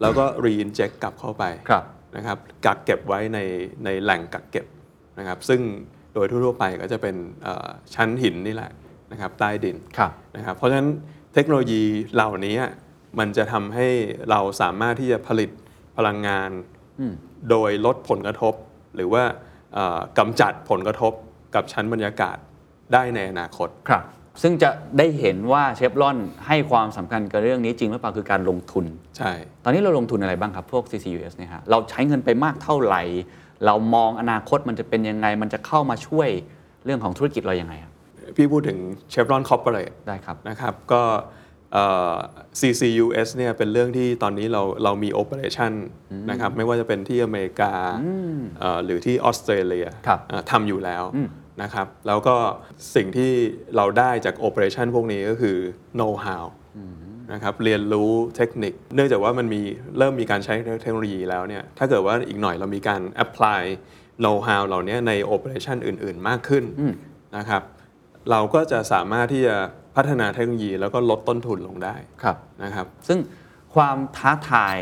[0.00, 1.84] แล้วก็ reinject กลับเข้าไปครับ
[2.16, 3.38] นะครับกักเก็บไว้ใน
[3.84, 4.66] ในแหล่งกักเก็บ
[5.18, 5.60] นะครับซึ่ง
[6.14, 8.70] โดยทั่วๆไปก็จะเป็นเอ่อชั้นหินนี่แหละ
[9.12, 10.88] นะครับใต้ดินครับนะครับเพราะฉะนั้น
[11.38, 12.56] เทคโนโลยีเหล่านี้
[13.18, 13.88] มันจะทำให้
[14.30, 15.50] เราสามารถที่จะผลิต
[15.96, 16.50] พลังงาน
[17.50, 18.54] โดยลดผลกระทบ
[18.94, 19.24] หรือว่า
[19.74, 21.12] เอ่อกำจัดผลกระทบ
[21.54, 22.36] กับชั้นบรรยากาศ
[22.92, 24.02] ได้ในอนาคตครับ
[24.42, 28.84] ซึ่งจะได้เห็นว่าเชฟรอนให้ความสำคัญกับเรื่องนี้จริงหรือเปล่าคือการลงทุน
[29.18, 29.32] ใช่
[29.64, 33.02] ตอนนี้เราลงทุนอะไรบ้างครับ พวก CCUS เนี่ยฮะเราใช้เงินไปมากเท่าไหร่
[33.66, 36.28] เรามองอนาคตมันจะเป็นยังไง มันจะเข้ามาช่วย
[36.84, 37.92] เรื่องของธุรกิจเรายังไงครับ
[38.36, 38.78] พี่พูดถึง
[39.12, 41.02] Chevron Corporate ได้ครับนะครับก็
[41.72, 42.14] เอ่อ
[42.60, 45.72] CCUS เนี่ยเป็นเรื่องที่ตอนนี้เราเรามี operation
[46.30, 47.72] นะครับไม่ว่าจะเป็นที่อเมริกา
[48.60, 51.04] เอ่อหรือที่ออสเตรเลียครับเอ่อทำอยู่แล้ว
[51.62, 52.36] นะครับแล้วก็
[52.94, 53.30] สิ่งที่
[53.76, 55.56] เราได้จาก operation พวกนี้ก็คือ
[55.98, 56.44] know how
[57.32, 59.60] นะครับเรียนรู้เทคนิค เนื่องจากว่ามันมี
[59.98, 63.62] เริ่มมีการใช้เทคโนโลยีแล้วเนี่ยถ้าเกิดว่าอีกหน่อยเรามีการ apply
[64.22, 66.64] know how เหล่านี้ใน operation อื่น ๆ มากขึ้น
[67.36, 67.62] นะครับ
[68.30, 69.56] เราก็จะสามารถที่จะ
[69.96, 73.18] พัฒนาเทคโนโลยีแล้วก็ลดต้นทุนลงได้ครับนะครับ ซึ่ง
[73.74, 74.76] ความท้าทาย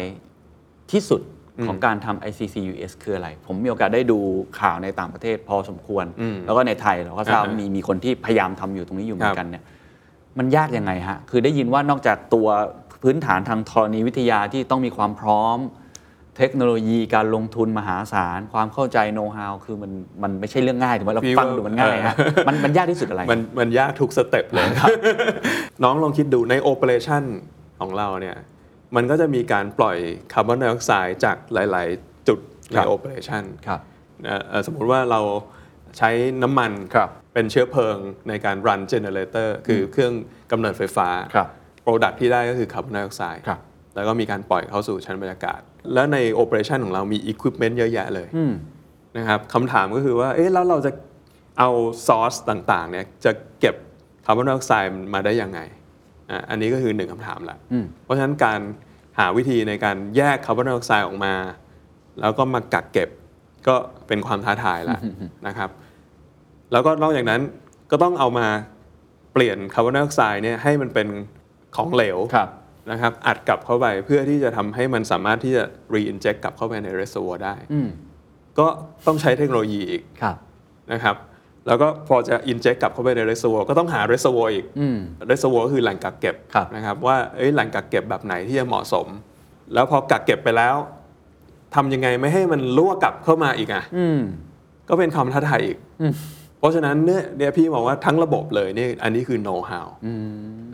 [0.92, 1.22] ที่สุด
[1.66, 4.18] ของการทำ ICCUS คืออะไร ผมมีโอกาสได้ดู
[4.60, 9.64] ข่าวในต่างประเทศพอสมควรอืมแล้วก็ในไทยเราก็ทราบอ่าฮะมีมีคนที่พยายามทำอยู่ตรงนี้อยู่เหมือครันบกันเนี่ย
[10.38, 12.48] มันยากยังไงฮะ คือได้ยินว่านอกจากตัว
[13.02, 15.58] พื้นฐานทางธรณีวิทยาที่ต้องมีความพร้อม
[16.38, 19.92] เทคโนโลยีการลงทุนมหาศาล ความเข้าใจโน้ตฮาวคือมัน
[20.22, 24.68] มันไม่ใช่เรื่องง่ายถึงว่าเราพี่ฟังว่าดูมันง่ายฮะเออมันมันยากที่สุดอะไร มันมันยากทุก step เลย
[25.82, 27.22] น้องลองคิดดูใน operation
[27.80, 28.36] ของเราเนี่ย
[28.96, 29.98] มันก็จะมีการปล่อย
[30.32, 32.38] คาร์บอนไดออกไซด์จากหลาย ๆ จุด
[32.70, 33.80] ในครับ operation ครับ
[34.66, 35.20] สมมุติว่าเรา
[35.98, 36.10] ใช้
[36.42, 37.96] น้ำมันครับเป็นเชื้อเพลิง
[38.28, 40.12] ในการ run generator คือเครื่อง
[40.50, 41.48] กำเนิดไฟฟ้าครับ
[41.82, 43.60] product ที่ได้ก็คือคาร์บอนไดออกไซด์ครับ
[43.94, 45.60] แล้วก็มีการปล่อยเข้าสู่ชั้นบรรยากาศ
[45.94, 48.52] แล้วใน operation ของเรามีอุปกรณ์เยอะแยะเลยอืม
[49.18, 50.90] นะครับคำถามก็คือว่าเอ๊ะแล้วเราจะ
[51.58, 51.70] เอา
[52.06, 53.74] ซอสต่างๆเนี่ยจะเก็บ
[54.26, 55.60] คาร์บอนไดออกไซด์มาได้ยังไง
[56.30, 58.60] อะอันนี้ก็คือหนึ่งคำถามละอืมเพราะฉะนั้นการ
[59.18, 61.34] หาวิธีในการแยกคาร์บอนไดออกไซด์ออกมา
[62.20, 63.08] แล้วก็มากักเก็บ
[63.68, 63.74] ก็
[64.06, 64.98] เป็นความท้าทายละ
[65.46, 65.70] นะครับ
[66.72, 67.40] แล้วก็นอกจากนั้น
[67.90, 68.46] ก็ต้องเอามา
[69.32, 71.08] เปลี่ยนคาร์บอนไดออกไซด์เนี่ยให้มันเป็น
[71.76, 72.48] ของเหลวครับ
[72.90, 77.88] นะครับอัดกลับเข้าไปเพื่อที่จะทำให้มันสามารถที่จะ reinject กลับเข้าไปใน reservoir ได้อืม
[78.58, 78.66] ก็
[79.06, 80.36] ต้องใช้เทคโนโลยีอีกครับ
[80.92, 81.16] นะครับ
[81.66, 84.98] แล้วก็พอจะ inject กลับเข้าไปใน reservoir ก็ต้องหา reservoir อีกอืม
[85.30, 89.06] reservoir ก็คือแหล่งกักเก็บครับนะครับว่าเอ้ยแหล่งกักเก็บแบบไหนที่จะเหมาะสม
[89.74, 90.76] แล้วพอกักเก็บไปแล้ว
[91.74, 94.20] ทำยังไงไม่ให้มันรั่วกลับเข้ามาอีกอะอืม
[94.88, 95.78] ก็เป็นความท้าทายอีก
[96.58, 99.86] เพราะฉะนั้นเนี่ยเนี่ยพี่บอกว่าทั้งระบบเลยนี่อันนี้คือ know how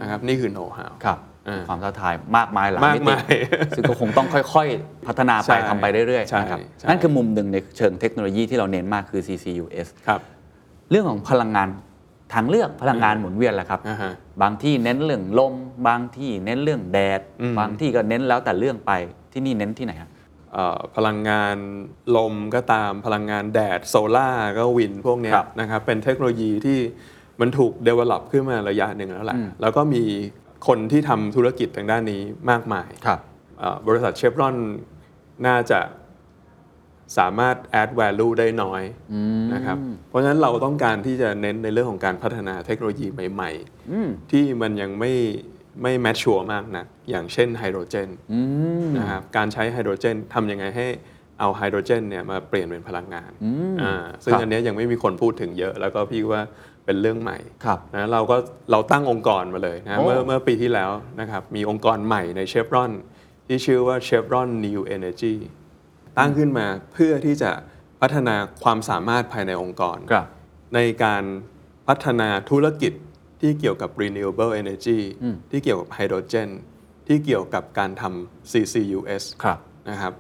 [0.01, 1.30] นะครับนี่คือ know how ครับอ่า
[1.69, 3.35] ความท้าทายมากมายหลายมากมิติมาย
[3.77, 10.21] ซึ่งก็คงต้องค่อยๆ พัฒนาไปใช่ทำไปเรื่อยใช่ๆนะครับใช่นั่นคือมุมหนึ่งในเชิงเทคโนโลยีที่เราเน้นมากคือ CCUS ครับ
[10.91, 11.69] เรื่องของพลังงาน
[12.35, 15.55] ทางเลือกพลังงานหมุนเวียนแหละครับอ่าฮะบางที่เน้นเรื่องลม
[15.87, 18.93] บางที่เน้นเรื่องแดดอืมบางที่ก็เน้นแล้วแต่เรื่องไป
[19.33, 20.11] ที่นี่เน้นที่ไหนครับ
[20.53, 21.57] เอ่อพลังงาน
[22.17, 26.79] ลมก็ตามพลังงานแดดโซล่าร์ก็วินพวกเนี้ยครับนะครับเป็นเทคโนโลยีที่
[27.41, 30.03] มันถูก develop ขึ้นมาระยะหนึ่งแล้วแหละอืมแล้วก็มี
[30.67, 33.21] คนที่ทำธุรกิจทางด้านนี้มากมายครับ
[33.59, 34.57] เอ่อบริษัทเชฟรอน
[35.47, 35.81] น่าจะ
[37.19, 38.83] สามารถ add value ได้น้อย
[39.55, 39.77] นะครับ
[40.09, 43.51] เพราะฉะนั้นเราต้องการที่จะเน้นในเรื่องของการพัฒนาเทคโนโลยีใหม่
[43.93, 45.13] อืมๆที่มันยังไม่
[45.83, 48.41] ไม่แมชชัวร์มากนะอย่างเช่นไฮโดรเจนอื
[48.87, 50.87] มนะครับการใช้ไฮโดรเจนทำยังไงให้
[51.41, 53.95] เอาไฮโดรเจนเนี่ยมาเปลี่ยนเป็นพลังงานอืมอ่า
[54.25, 56.43] ซึ่งครับอันเนี้ยยังไม่มีคนพูดถึงเยอะ แล้วก็พี่ว่า
[56.91, 58.37] เป็นเรื่องใหม่ครับนะเราก็
[58.71, 62.93] เราตั้งองค์กรมาเลยนะโอ้เมื่อเมื่อปีที่แล้วนะครับมีองค์กรใหม่ในเชฟรอน
[63.47, 65.35] ที่ชื่อว่า Chevron New Energy
[66.19, 67.51] ตั้งขึ้นมาเพื่อที่จะ
[68.01, 70.27] พัฒนาความสามารถภายในองค์กรครับ
[70.75, 71.23] ในการ
[71.89, 72.93] พัฒนาธุรกิจ
[73.41, 76.49] ที่เกี่ยวกับ renewable energy อืมที่เกี่ยวกับไฮโดรเจน
[77.07, 79.59] ที่เกี่ยวกับการทำ CCUS ครับ
[79.91, 80.13] นะครับ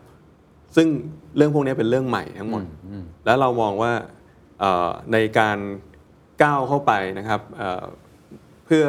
[0.77, 0.89] ซึ่ง
[1.37, 2.63] เรื่องพวกนี้เป็นเรื่องใหม่ทั้งหมด
[3.25, 3.93] แล้วเรามองว่า
[4.61, 5.59] เอ่อในการ
[6.43, 7.85] ก้าวเข้าไปนะครับเอ่อ
[8.67, 8.85] เพื่อ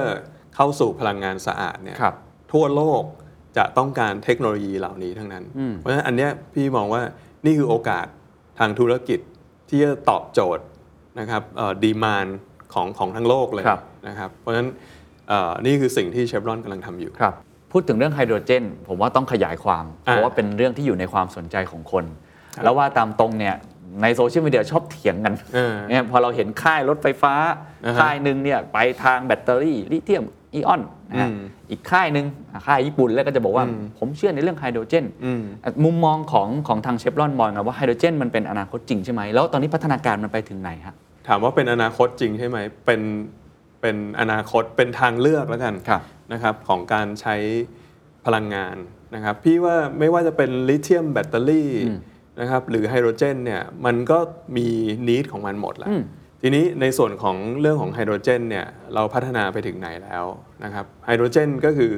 [0.55, 2.15] เข้าสู่พลังงานสะอาดเนี่ยครับ
[2.53, 3.03] ทั่วโลก
[3.57, 7.01] จะต้องการเทคโนโลยีเหล่านี้ทั้งนั้น อืม เพราะฉะนั้นอันเนี้ยพี่มองว่า
[7.45, 8.05] นี่คือโอกาส
[8.59, 9.19] ทางธุรกิจ
[9.69, 10.65] ที่จะตอบโจทย์
[11.19, 11.43] นะครับ
[11.83, 12.27] ดีมาน
[12.73, 14.69] ของของทั้งโลกเลยครับ นะครับ เพราะฉะนั้น
[15.27, 17.33] เอ่อนี่คือสิ่งที่เชฟรอนกำลังทำอยู่ ครับ
[17.71, 22.05] พูดถึงเรื่องไฮโดรเจน ผมว่าต้องขยายความ เพอ่าราะว่าเป็นเรื่องที่อยู่ในความสนใจของคน
[22.63, 23.55] แล้วว่าตามตรงเนี่ย
[24.01, 27.33] ในโซเชียลมีเดียชอบเถียงกันเออเนี่ยพอเราเห็นค่ายรถไฟฟ้า
[27.85, 31.39] อ่าฮะค่ายหนึ่งเนี่ยไปทางแบตเตอรี่ลิเธียมไอออนนะฮะอืม
[31.71, 40.95] อีกค่ายหนึ่งอะค่ายญี่ปุ่นแล้วก็จะบอกว่าอืมผมเชื่อในเรื่องไฮโดรเจนอืมอะมุมมองของของทางเชฟรอนมองนะว่าไฮโดรเจนมันเป็นอนาคตจริงใช่ไหมแล้วตอนนี้พัฒนาการมันไปถึงไหนฮะ
[41.27, 43.01] ถามว่าเป็นอนาคตจริงใช่ไหมเป็น
[43.81, 46.01] เป็นอนาคตเป็นทางเลือกแล้วกันครับ
[46.33, 47.35] นะครับของการใช้
[48.25, 48.75] พลังงาน
[49.15, 51.69] นะครับพี่ว่าไม่ว่าจะเป็นลิเธียมแบตเตอรี่
[52.39, 54.19] นะครับหรือไฮโดรเจนเนี่ยมันก็
[54.57, 54.67] มี
[55.07, 56.03] นิดของมันหมดแหละอืม
[56.41, 60.25] ทีนี้ในส่วนของเรื่องของไฮโดรเจนเนี่ยเราพัฒนาไปถึงไหนแล้ว
[60.63, 61.93] นะครับไฮโดรเจนก็คือ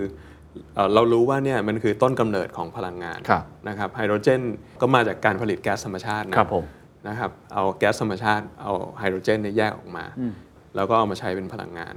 [0.75, 4.41] เอ่อเรารู้ว่าเนี่ยมันคือต้นกำเนิดของพลังงานครับนะครับไฮโดรเจน
[4.81, 6.65] ก็มาจากการผลิตแก๊สธรรมชาตินะครับผม
[7.07, 10.05] นะครับเอาแก๊สธรรมชาติเอาไฮโดรเจนเนี่ยแยกออกมา
[10.75, 11.95] แล้วก็เอามาใช้เป็นพลังงาน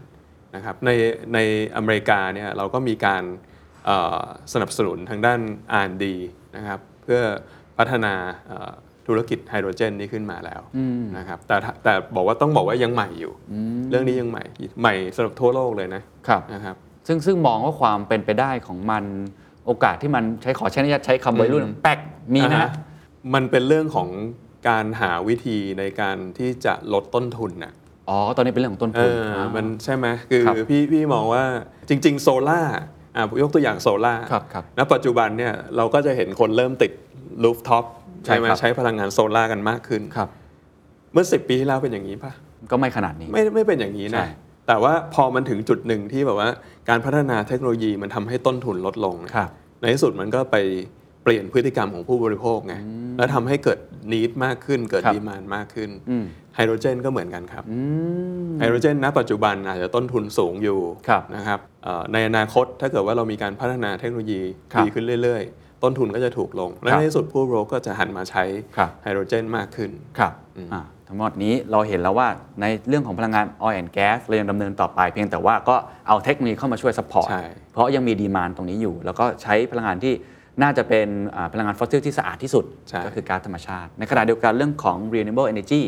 [0.55, 0.91] นะครับใน
[1.35, 1.39] ใน
[1.77, 3.23] อเมริกาเนี่ยเราก็มีการ
[3.87, 4.23] เอ่อ
[4.53, 5.41] สนับสนุนทางด้าน
[5.83, 6.05] R&D
[6.57, 7.21] นะครับเพื่อ
[7.79, 8.15] พัฒนา
[8.49, 8.73] เอ่อ
[9.07, 10.63] ธุรกิจไฮโดรเจนนี้ขึ้นมาแล้ว
[11.19, 13.33] นะครับแต่ถ้าแต่บอกว่าต้องบอกว่ายังใหม่อยู่
[13.91, 14.45] เรื่องนี้ยังใหม่
[14.81, 16.77] ใหม่สำหรับทั่วโลกเลยนะครับนะครับ
[17.09, 19.05] ซึ่งซึ่งมองว่าความเป็นไปได้ของมัน
[19.67, 21.99] โอกาสที่มันใช้ขอใช้อนุญาตใช้คำวัยรุ่นอืมแป๊ก
[22.35, 22.71] มีนะอ่าฮะ
[23.35, 24.09] มันเป็นเรื่องของ
[24.69, 27.73] การหาวิธีในการที่จะลดต้นทุนน่ะ
[28.09, 31.45] อ๋อ ตอนนี้เป็นเรื่องของต้นเอทุนออ่ามันใช่ไหมคือครับพี่พี่มองว่า
[31.89, 32.61] จริง ๆ โซล่า
[33.17, 36.93] อะยกตัวอย่างโซล่าครับครับณปัจจุบันเนี่ยเราก็จะเห็นคนเริ่มติด
[37.43, 37.85] rooftop
[38.25, 40.29] ใช่ใช่ไหมครับใช้พลังงานโซล่ากันมากขึ้นครับ
[41.13, 42.33] เมื่อ 10 ปีที่แล้วเป็นอย่างนี้ปะ
[42.71, 44.29] ก็ไม่ขนาดนี้ ไม่ไม่เป็นอย่างนี้ใช่นะ
[44.67, 46.51] แต่ว่าพอมันถึงจุดหนึ่งที่แบบว่า
[46.89, 50.57] การพัฒนาเทคโนโลยีมันทำให้ต้นทุนลดลงเนี่ยครับในที่สุดมันก็ไป
[51.23, 52.75] เปลี่ยนพฤติกรรมของผู้บริโภคไง
[53.19, 53.79] แล้วทำให้เกิด
[54.13, 57.79] need มากขึ้น เกิดครับ demand มากขึ้นอืมไฮโดรเจนก็เหมือนกันครับอื
[58.47, 68.45] มไฮโดรเจนณปัจจุบันอาจจะต้นทุนสูงอยู่ครับนะครับเอ่อในอนาคตถ้าเกิดว่าเรามีการพัฒนาเทคโนโลยีครับดีขึ้นเรื่อย ๆ ต้นทุนก็จะถูกลง และครับในที่สุดผู้บริโภคก็จะหันมาใช้
[68.77, 70.33] ครับไฮโดรเจนมากขึ้นครับ
[70.73, 72.29] อ่าทั้งหมดนี้เราเห็นแล้วว่า
[72.61, 75.77] ในเรื่องของพลังงาน oil and gas เรายังดำเนินต่อไป เพียงแต่ว่าก็
[76.09, 80.15] เอาเทคโนโลยีเข้ามาช่วย support ใช่เพราะยังมี demand ตรงนี้อยู่ แล้วก็ใช้พลังงานที่
[80.63, 85.83] น่าจะเป็นอ่าพลังงานฟอสซิลที่สะอาดที่สุดใช่ก็คือก๊าซธรรมชาติ ในขณะเดียวกันเรื่องของ renewable energy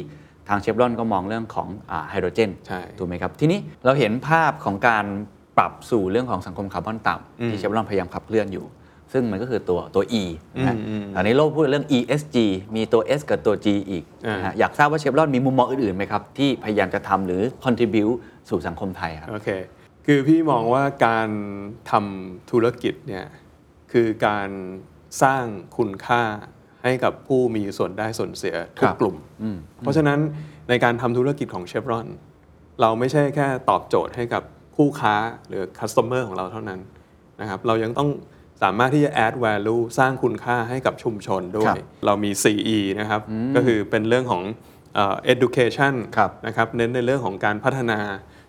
[0.48, 1.68] ทางเชฟรอนก็มองเรื่องของ
[2.10, 5.04] ไฮโดรเจนใช่ถูกไหมครับ ทีนี้เราเห็นภาพของการ
[5.58, 8.64] ปรับสู่เรื่องของสังคมคาร์บอนต่ำอืมที่เชฟรอนพยายามขับเคลื่อนอยู่
[9.12, 10.22] ซึ่งมันก็คือตัวตัว E
[10.56, 12.36] นะฮะอืมอืมอันนี้โลกพูดเรื่อง ESG
[12.76, 18.16] มีตัว S กับตัว G อีกอ่านนะฮะอยากทราบว่าเชฟรอนมีมุมมองอื่นๆไหมครับ ที่พยายามจะทำหรือ contribute
[18.48, 19.48] สู่สังคมไทยครับโอเค
[20.06, 21.28] คือพี่มองว่าการ
[21.90, 23.26] ทำธุรกิจเนี่ย
[23.92, 24.48] คือการ
[25.22, 25.44] สร้าง
[25.76, 26.22] คุณค่า
[26.82, 29.16] ให้กับผู้มีส่วนได้ส่วนเสียทุคกรับกลุ่ม
[29.80, 30.18] เพราะฉะนั้น
[30.68, 32.06] ในการทำธุรกิจของเชฟรอน
[32.80, 34.42] เราไม่ใช่แค่ตอบโจทย์ให้กับ
[34.76, 35.14] คู่ค้า
[35.48, 36.80] หรือ customer ของเราเท่านั้น
[37.40, 38.08] นะครับเรายังต้อง
[38.62, 43.20] สามารถที่จะ add value สร้างคุณค่าให้กับชุมชนด้วครัยบเรามี 4E นะครับ
[43.54, 44.42] ก็คือเป็นเรื่องของ
[44.94, 47.98] เอ่อ education ครับนะครับ เน้นในเรื่องของการพัฒนา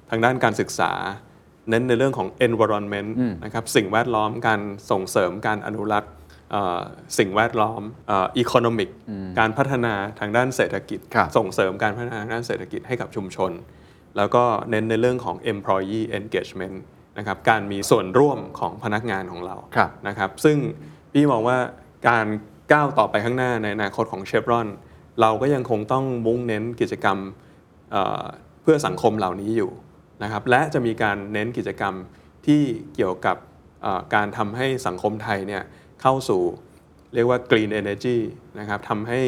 [0.10, 0.91] ทางด้านการศึกษา
[1.69, 3.10] เน้นในเรื่องของ environment
[3.45, 6.12] นะครับ สิ่งแวดล้อม การส่งเสริมการอนุรักษ์
[6.52, 6.80] เอ่อ
[7.17, 8.89] สิ่งแวดล้อมเอ่อ economic
[9.39, 13.52] การพัฒนาทางด้านเศรษฐกิจครับส่งเสริมการพัฒนาทางด้านเศรษฐกิจให้กับชุมชน
[14.17, 16.78] แล้วก็เน้นในเรื่องของ employee engagement
[17.19, 20.58] นะครับการมีส่วนร่วมของพนักงานของเราครับนะครับซึ่ง
[21.13, 21.58] พี่มองว่า
[22.10, 22.25] การ
[22.71, 24.67] ก้าวต่อไปข้างหน้าในอนาคตของเชฟรอน
[25.21, 27.17] เราก็ยังคงต้องมุ่งเน้นกิจกรรม
[27.91, 28.23] เอ่อ
[28.62, 29.71] เพื่อสังคมเหล่านี้อยู่
[30.23, 31.93] นะครับและจะมีการเน้นกิจกรรม
[32.45, 32.62] ที่
[32.95, 33.38] เกี่ยวกับ
[33.82, 35.63] เอ่อการทำให้สังคมไทยเนี่ย
[36.01, 36.41] เข้าสู่
[37.13, 38.17] เรียกว่า green energy
[38.60, 39.21] นะครับทำให้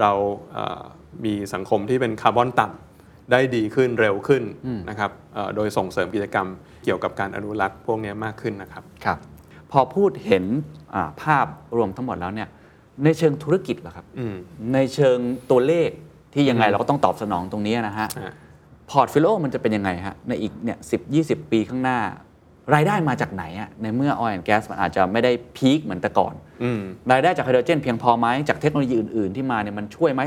[0.00, 0.12] เรา
[0.52, 0.82] เอ่อ
[1.24, 4.42] มีสังคมที่เป็นคาร์บอนต่ำได้ดีขึ้นเร็วขึ้น
[4.90, 6.48] นะครับเอ่อโดยส่งเสริมกิจกรรม
[6.84, 9.18] เกี่ยวกับการอนุรักษ์พวกนี้มากขึ้นนะครับ ครับ
[9.72, 10.44] พอพูดเห็น
[10.94, 12.48] อ่าภาพรวมทั้งหมดแล้วเนี่ย
[13.04, 14.34] ในเชิงธุรกิจเหรอครับอืม
[14.74, 15.18] ในเชิง
[15.50, 15.88] ตัวเลข
[16.34, 18.32] ที่ยังไงเราก็ต้องตอบสนองตรงนี้นะฮะอ่า
[18.90, 21.20] พอร์ตฟิโลมันจะเป็นยังไงฮะในอีกเนี่ยสิบยี
[21.52, 21.98] ปีข้างหน้า
[22.74, 26.80] รายได้มาจากไหนอะในเมื่อ oil and gas มันอาจจะไม่ได้พีคเหมือนแต่ก่อนอืม
[27.12, 30.22] รายได้จากไฮโดรเจนเพียงพอไหมจากเทคโนโลยีอื่น ๆ ที่มาเนี่ยมันช่วยไหม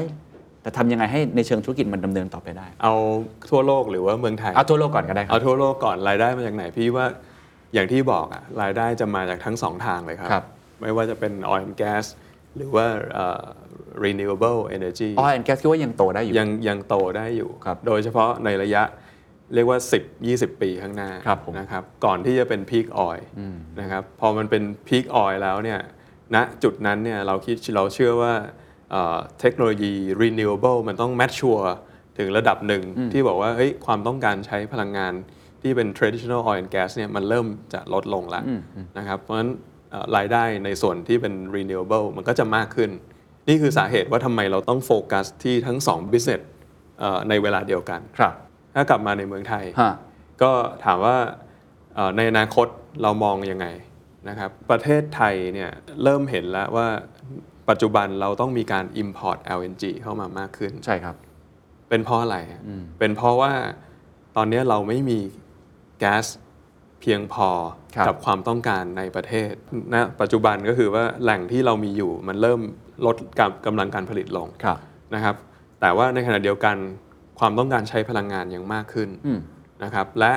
[0.68, 2.96] แต่ทำยังไงให้ในเชิงธุรกิจมันดำเนินต่อไปได้ เอา
[3.50, 7.06] ทั่วโลกหรือว่าเมืองไทย เอาทั่วโลกก่อนก็ได้คเอารับทั่วโลกก่อนรายได้มาจากไหนพี่ว่า
[7.74, 10.44] อย่างที่บอกอะรายได้จะมาจากทั้งสองทางเลยครับ ครับ
[10.82, 12.06] ไม่ว่าจะเป็น oil and gas
[12.56, 13.44] หรือว่าเอ่อ
[14.04, 18.84] renewable energy oil and gas คิดว่ายังโตได้อยู่ ยังยังโตได้อยู่ ครับโดยเฉพาะในระยะ
[19.54, 19.80] เรียกว่า
[20.14, 23.22] 10 20 ปีข้างหน้าครับผม นะครับ ก่อนที่จะเป็น peak oil
[23.82, 25.80] นะครับ พอมันเป็น peak oil แล้วเนี่ย
[26.36, 28.34] ณ จุดนั้นเนี่ยเราคิดเราเชื่อว่า
[28.92, 31.68] เอ่อเทคโนโลยี renewable มันต้อง mature
[32.18, 35.14] ถึงระดับหนึ่งที่บอกว่าเฮ้ยความต้องการใช้พลังงาน
[35.62, 38.44] ที่เป็น traditional oil and gas เนี่ยมันเริ่มจะลดลงแล้ว
[38.98, 39.50] นะครับเพราะฉะนั้น
[39.92, 42.92] เอ่อรายได้ในส่วนที่เป็น renewable มันก็จะมากขึ้น
[43.48, 46.42] นี่คือสาเหตุว่าทำไมเราต้องโฟกัสที่ทั้ง 2 business
[47.00, 48.34] เอ่อในเวลาเดียวกันครับ
[48.76, 49.94] ถ้ากลับมาในเมืองไทยฮะ
[50.42, 50.52] ก็
[50.86, 51.18] ถามว่า
[51.96, 52.68] เอ่อในอนาคต
[53.02, 53.68] เรามองยังไง
[54.30, 55.72] นะครับประเทศไทยเนี่ย
[56.04, 56.88] เริ่มเห็นแล้วว่า
[57.70, 61.16] ปัจจุบันเราต้องมีการ import LNG เข้ามามากขึ้น ใช่ครับ
[61.90, 62.62] เป็นเพราะอะไรอะ
[63.00, 63.54] เป็นเพราะว่า
[64.36, 65.20] ตอนนี้เราไม่มี
[66.00, 66.26] แก๊ส
[67.02, 67.50] เพียงพอ
[67.96, 69.52] ครับกับความต้องการในประเทศ
[69.94, 72.62] ณปัจจุบันก็คือว่าแหล่งที่เรามีอยู่มันเริ่ม
[73.06, 74.78] ลดกับกำลังการผลิตลงครับ
[75.14, 75.36] นะครับ
[75.82, 76.76] แต่ว่าในขณะเดียวกัน
[77.40, 79.40] ความต้องการใช้พลังงานยังมากขึ้นอืม
[79.84, 80.34] นะครับ และ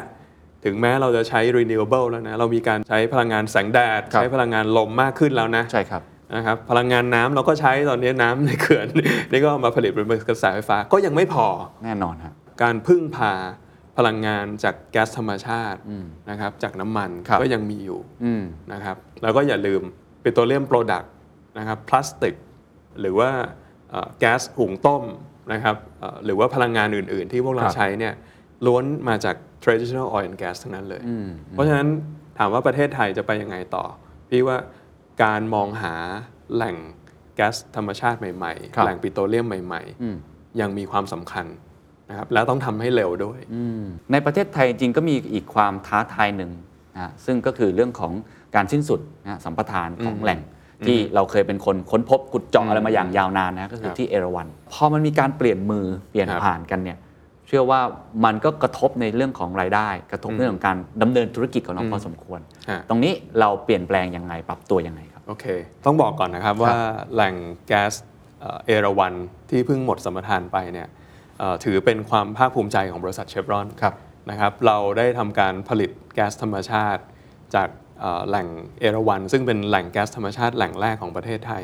[0.64, 6.02] ถึงแม้เราจะใช้ renewable แล้วนะ เรามีการใช้พลังงานแสงแดดครับใช้พลังงานลมมากขึ้นแล้วนะ ใช่ครับ
[6.34, 8.86] นะครับพลังงานน้ำเราก็ใช้ตอนนี้น้ำในเขื่อน
[9.30, 11.46] นี่ก็เอามาผลิตเป็นกระแสไฟฟ้าก็ยังไม่พอ
[11.84, 13.32] แน่นอนฮะการพึ่งพา
[13.96, 15.78] พลังงานจากแก๊สธรรมชาติ
[16.30, 19.82] นะครับจากน้ำมันครับก็ยังมีอยู่อืมนะครับแล้วก็อย่าลืม
[20.22, 21.12] petroleum product
[21.58, 22.34] นะครับพลาสติก
[23.00, 23.30] หรือว่า
[23.90, 25.02] เอ่อแก๊สหุงต้ม
[25.52, 28.14] นะครับเอ่อหรือว่าพลังงานอื่น ๆ ที่พวกเราครับใช้เนี่ย
[28.66, 31.02] ล้วนมาจาก traditional oil and gas ทั้งนั้นเลย
[31.50, 31.88] เพราะฉะนั้น
[32.38, 33.84] ถามว่าประเทศไทยจะไปยังไงต่อ
[34.30, 34.56] พี่ว่า
[35.22, 35.94] การมองหา
[36.54, 36.76] แหล่ง
[37.36, 41.46] แก๊สธรรมชาติใหม่ครับๆแหล่งปิโตรเลียมใหม่อืมๆยังมีความสำคัญ
[42.08, 43.40] นะครับแล้วต้องทำให้เร็วด้วย
[44.12, 46.50] ในประเทศไทยจริงๆก็มีอีกความท้าทายหนึ่ง
[46.94, 48.12] นะฮะซึ่งก็คือเรื่องของ
[48.54, 50.40] การสิ้นสุดนะฮะสัมปทานของแหล่ง
[50.86, 56.98] ที่เราเคยเป็นคนค้นพบขุดเจาะอะไรมาอย่างยาวนานนะก็คืคอรับที่เอราวันพอมันมีการเปลี่ยนมือเปลี่ยนครับผ่านกันเนี่ย
[57.46, 57.80] เชื่อว่า
[58.24, 65.46] มันก็กระทบในเรื่องของรายได้ กระทบเรื่องของการดำเนินธุรกิจของเราพอสมควรฮะตรงนี้เราเปลี่ยนแปลงยังไงปรับตัวยังไงครับ โอเค
[65.84, 66.76] ต้องบอกก่อนนะครับว่า
[67.14, 67.34] แหล่ง
[67.68, 67.92] แก๊ส
[68.40, 69.14] เอ่อเอราวัน
[69.50, 70.88] ที่เพิ่งหมดสัมปทานไปเนี่ย
[71.38, 73.94] เอ่อถือเป็นความภาคภูมิใจของบริษัทเชฟรอนครับ
[74.30, 77.02] นะครับเราได้ทำการผลิตแก๊สธรรมชาติ
[77.54, 77.68] จาก
[78.00, 78.48] เอ่อแหล่ง
[78.80, 81.62] เอราวันซึ่งเป็นแหล่งแก๊สธรรมชาติแหล่งแรกของประเทศไทย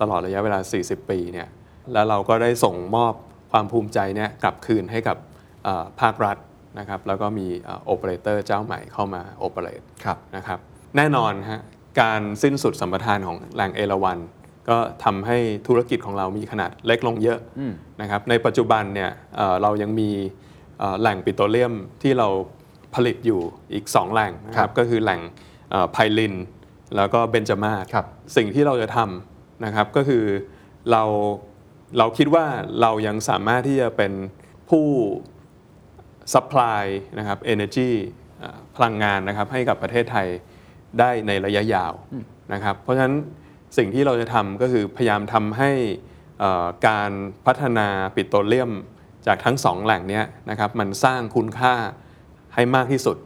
[0.00, 1.48] ตลอดระยะเวลา 40 ปีเนี่ย
[1.92, 3.14] แล้วเราก็ได้ส่งมอบ
[3.52, 5.16] ความภูมิใจเนี่ยกลับคืนให้กับ
[5.64, 6.36] เอ่อภาครัฐ
[6.78, 7.46] นะครับแล้วก็มี
[7.84, 10.58] โอเปอเรเตอร์เจ้าใหม่เข้ามาโอเปเรตครับนะครับ
[10.96, 11.60] แน่นอนฮะ
[12.00, 14.18] การสิ้นสุดสัมปทานของแหล่งเอราวัน
[14.68, 17.38] ก็ทำให้ธุรกิจของเรามีขนาดเล็กลงเยอะ
[18.00, 20.10] นะครับในปัจจุบันเนี่ยเอ่อเรายังมี
[20.78, 22.28] เอ่อแหล่งปิโตรเลียมที่เรา
[22.94, 23.40] ผลิตอยู่
[23.72, 25.20] อีก 2 แหล่งนะคครัรับบก็คือแหล่ง
[25.92, 26.34] ไพลิน
[26.96, 30.24] แล้วก็เบนจามาศครับสิ่งที่เราจะทำนะครับก็คือ
[30.90, 31.02] เรา
[31.98, 32.46] เราคิดว่า
[32.80, 34.12] เรายังสามารถที่จะเป็น
[34.70, 34.86] ผู้
[36.34, 36.84] supply
[37.18, 37.90] นะครับ energy
[38.38, 40.28] เอ่อพลังงานนะครับให้กับประเทศไทย
[40.98, 41.92] ได้ในระยะยาว
[42.52, 43.14] นะครับ เพราะฉะนั้น
[43.76, 45.70] สิ่งที่เราจะทำก็คือพยายามทำให้
[46.40, 47.10] เอ่อการ
[47.46, 48.72] พัฒนาปิโตรเลียม
[49.26, 51.74] จากทั้งสองแหล่งเนี้ยนะครับมันสร้างคุณค่า
[52.54, 53.16] ให้มากที่สุด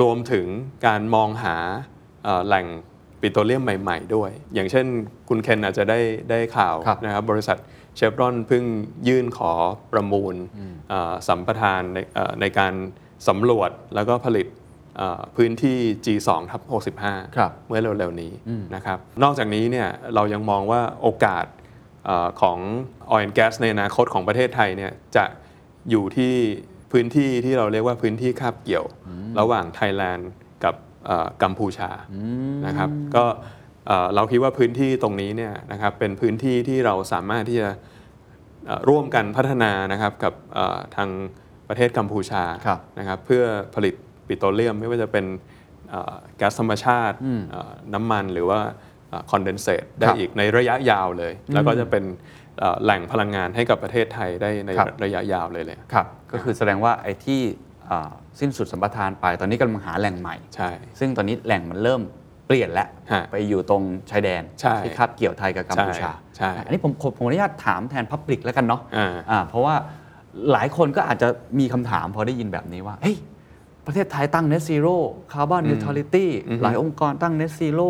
[0.00, 0.46] รวมถึง
[0.86, 1.56] การมองหา
[2.24, 2.66] เอ่อแหล่ง
[3.20, 4.86] ปิโตรเลียมใหม่ ๆ ด้วย อย่างเช่น
[5.28, 7.58] คุณเคนอาจจะได้ได้ข่าวครับนะครับบริษัท
[7.96, 8.64] เชฟรอนเพิ่ง
[9.08, 9.52] ยื่นขอ
[9.92, 10.34] ประมูล
[10.90, 12.74] เอ่อสัมปทานในเอ่อในการ
[13.28, 14.65] สำรวจแล้วก็ผลิตเอ่อ
[15.36, 16.62] พื้นที่ G2 ทับครับ
[17.32, 18.32] 65 เมื่อเร็วๆนี้
[18.74, 21.46] นะครับนอกจากนี้เนี่ยเรายังมองว่าโอกาส
[22.06, 22.58] เออของ
[23.12, 25.24] oil and gas ในอนาคตของประเทศไทยเนี่ยจะ
[25.90, 26.34] อยู่ที่
[26.92, 28.84] พื้นที่ที่เราเรียกว่าพื้นที่คาบเกี่ยว
[29.40, 30.30] ระหว่างไทยแลนด์
[30.64, 30.74] กับ
[31.06, 31.90] เอ่อกัมพูชา
[32.66, 33.24] นะครับก็
[33.86, 37.70] เอ่อเราคิดว่าพื้นที่ตรงนี้เนี่ยนะครับเป็นพื้นที่ที่เราสามารถที่จะ
[38.66, 41.10] เอ่อร่วมกันพัฒนานะครับกับเอ่อทาง
[41.68, 43.94] ประเทศกัมพูชาครับนะครับเพื่อผลิต
[44.28, 45.26] ปิโตรเลียมไม่ว่าจะเป็น
[45.90, 47.16] เอ่อแก๊สธรรมชาติ
[47.50, 48.60] เอ่อน้ำมันหรือว่า
[49.30, 52.04] คอนเดนเซตได้ครับอีกในระยะยาวเลย แล้วก็จะเป็น
[52.58, 57.42] เอ่อแหล่งพลังงานให้กับประเทศไทยได้ในครับระยะยาวเลยเลยครับก็คือแสดงว่าไอ้ที่
[57.90, 58.10] อ่า
[58.40, 62.02] สิ้นสุดสัมปทานไปตอนนี้กำลังหาแหล่งใหม่ใช่ซึ่งตอนนี้แหล่งมันเริ่ม
[62.46, 69.74] เปลี่ยนแล้วฮะไปอยู่ตรงชายแดนใช่ที่คาบเกี่ยวไทยกับกัมพูชาใช่อันนี้ผมผมผมอนุญาตถามแทนพับลิกแล้วกันเนาะอ่าอ่าเพราะว่า
[70.52, 73.16] หลายคนก็อาจจะมีคำถามพอได้ยินแบบนี้ว่าเฮ้ย
[73.86, 74.96] ประเทศไทยตั้ง net zero
[75.32, 76.26] carbon neutrality
[76.62, 77.88] หลายองค์กรตั้ง net zero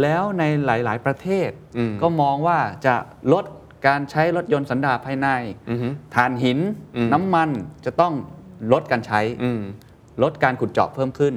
[0.00, 2.94] แล้วในหลาย ๆ ประเทศอืมก็มองว่าจะ
[3.32, 3.44] ลด
[3.86, 5.28] การใช้รถยนต์สันดาปภายใน
[5.70, 6.58] อือฮึถ่านหิน
[6.96, 7.50] อืมน้ำมัน
[7.84, 8.14] จะต้อง
[8.72, 9.60] ลดการใช้อืม
[10.22, 11.34] ลดการขุดเจาะเพิ่มขึ้น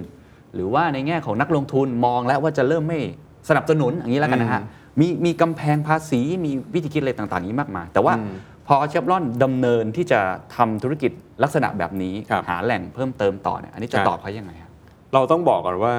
[0.53, 2.99] หรือว่าในแง่ของนักลงทุนมองแล้วว่าจะเริ่มไม่
[3.49, 4.61] สนับสนุนอย่างนี้แล้วกันนะฮะ
[4.99, 8.35] มีมีกำแพงภาษีมีวิธีคิดอะไรต่าง ๆ นี้มากมายแต่ว่าอืม
[8.67, 10.21] พอเชฟรอนดำเนินที่จะ
[10.55, 11.11] ทำธุรกิจ
[11.43, 14.71] ลักษณะแบบนี้ครับหาแหล่งเพิ่มเติมต่อเนี่ยอันนี้จะครับตอบเขายังไงครับ
[15.13, 15.95] เราต้องบอกก่อนว่า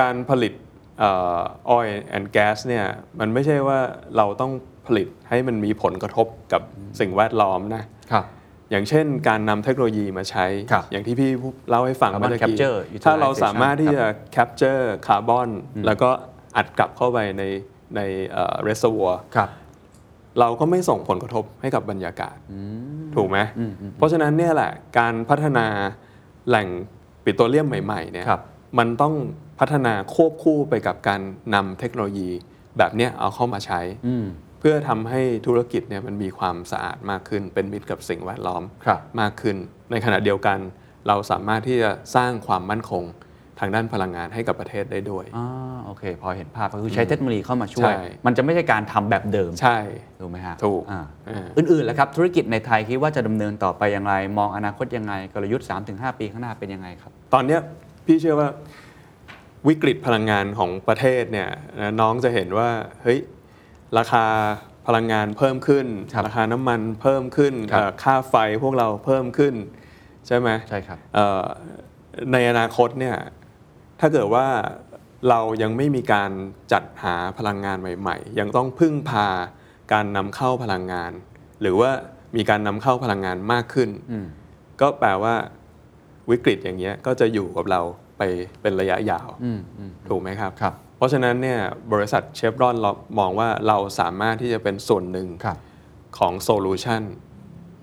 [0.00, 0.52] การผลิต
[0.98, 1.38] เอ่อ
[1.76, 2.86] oil and gas เนี่ย
[3.20, 3.78] มันไม่ใช่ว่า
[4.16, 4.52] เราต้อง
[4.86, 6.62] ผลิตให้มันมีผลกระทบกับ
[7.00, 8.24] สิ่งแวดล้อมนะครับ
[8.70, 11.30] อย่างเช่นการนำเทคโนโลยีมาใช้ครับอย่างที่พี่
[11.68, 15.48] เล่าให้ฟัง Carbon เมื่อกี้ capture ถ้าเรา utilization สามารถที่จะ capture คาร์บอน
[15.86, 16.10] แล้วก็
[16.56, 17.42] อัดกลับเข้าไปใน
[17.96, 19.48] ในเอ่อ reservoir ครับ
[20.40, 22.36] เราก็ไม่ส่งผลกระทบให้กับบรรยากาศ
[23.14, 23.38] ถูกไหม
[23.96, 25.66] เพราะฉะนั้นเนี่ยแหละการพัฒนา
[26.48, 26.68] แหล่ง
[27.24, 28.42] ปิโตรเลียมใหม่ๆเนี่ยครับ
[28.78, 29.14] มันต้อง
[29.60, 31.20] พัฒนาควบคู่ไปกับการ
[31.54, 32.30] นำเทคโนโลยี
[32.78, 34.26] แบบเนี้ยเอาเข้ามาใช้อืม
[34.60, 39.56] เพื่อทำให้ธุรกิจเนี่ยมันมีความสะอาดมากขึ้น เป็นมิตรกับสิ่งแวดล้อมครับมากขึ้น
[39.90, 40.58] ในขณะเดียวกัน
[41.08, 43.04] เราสามารถที่จะสร้างความมั่นคง
[43.60, 45.46] ทางด้านพลังงานให้กับประเทศได้ด้วยอ่า
[45.86, 49.78] โอเค พอเห็นภาพก็คือใช้เทคโนโลยีเข้ามาช่วย ใช่ มันจะไม่ใช่การทำแบบเดิมใช่
[50.20, 57.60] ถูกไหมฮะถูกอ่าอ่า อื่นๆแล้วครับธุรกิจในไทยคิดว่าจะดำเนินต่อไปอย่างไร มองอนาคตยังไงกลยุทธ์ 3-5 ปีข้างหน้าเป็นยังไงครับ ตอนเนี้ย
[58.06, 58.48] พี่เชื่อว่า
[59.68, 61.48] วิกฤตพลังงานของประเทศเนี่ย
[61.80, 62.68] นะน้องจะเห็นว่า
[63.02, 63.18] เฮ้ย
[63.98, 64.24] ราคา
[64.86, 69.54] พลังงานเพิ่มขึ้น ครับราคาน้ำมันเพิ่มขึ้นครับ เอ่อค่าไฟพวกเราเพิ่มขึ้น
[70.26, 71.44] ใช่ไหมใช่ครับ เอ่อ
[72.32, 73.16] ในอนาคตเนี่ย
[74.00, 74.46] ถ้าเกิดว่า
[75.28, 76.30] เรายังไม่มีการ
[76.72, 79.28] จัดหาพลังงานใหม่ ๆ ยังต้องพึ่งพา
[79.92, 81.12] การนำเข้าพลังงาน
[81.60, 81.90] หรือว่า
[82.36, 84.26] มีการนำเข้าพลังงานมากขึ้นอืม
[84.80, 85.34] ก็แปลว่า
[86.30, 87.80] วิกฤตอย่างเงี้ยก็จะอยู่กับเรา
[88.18, 88.22] ไป
[88.62, 91.60] เป็นระยะยาวอืมอืมถูกไหมครับครับ เพราะฉะนั้นเนี่ย
[91.92, 95.58] บริษัทเชฟรอนเรามองว่าเราสามารถที่จะเป็นส่วนหนึ่งครับ
[96.18, 97.02] ของโซลูชัน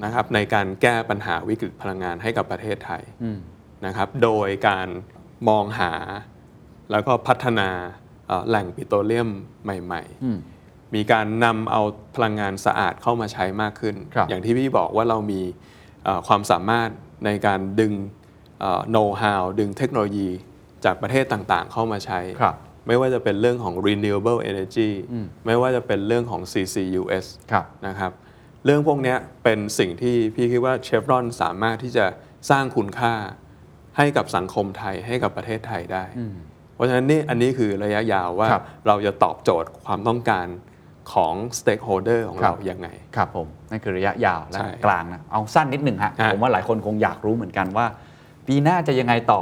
[0.03, 3.39] นะครับในการแก้ปัญหาวิกฤตพลังงานให้กับประเทศไทยอืม
[3.85, 4.87] นะครับ โดยการ
[5.49, 5.91] มองหา
[6.91, 7.69] แล้วก็พัฒนา
[8.27, 9.29] เอ่อแหล่งปิโตรเลียม
[9.63, 11.81] ใหม่อืมๆมีการนำเอา
[12.15, 15.41] พลังงานสะอาดเข้ามาใช้มากขึ้นครับอย่างที่พี่บอกว่าเรามี
[16.03, 16.89] เอ่อความสามารถ
[17.25, 17.93] ในการดึง
[18.91, 20.29] โน้ตฮาวดึงเทคโนโลยี
[20.85, 22.55] จากประเทศต่างๆ เข้ามาใช้ครับ
[22.87, 28.11] ไม่ว่าจะเป็นเรื่องของ renewable energy อืมไม่ว่าจะเป็นเรื่องของ CCUS ครับนะครับ
[28.65, 32.05] เรื่องพวกเนี้ยเป็นสิ่งที่พี่คิดว่าเชฟรอนสามารถที่จะ
[32.49, 33.13] สร้างคุณค่า
[33.97, 36.03] ให้กับสังคมไทยให้กับประเทศไทยได้
[36.73, 40.47] เพราะฉะนั้นนี่อันนี้คือระยะยาวว่าครับเราจะตอบโจทย์ความต้องการ
[41.13, 47.85] ของ stakeholder ของครัเราบยังไง ครับผม นั่นคือระยะยาวและใช่กลางนะ เอาสั้นนิดหนึ่งฮะฮะ ผมว่าหลายคนคงอยากรู้เหมือนกันว่า
[48.47, 49.41] ปีหน้าจะยังไงต่อ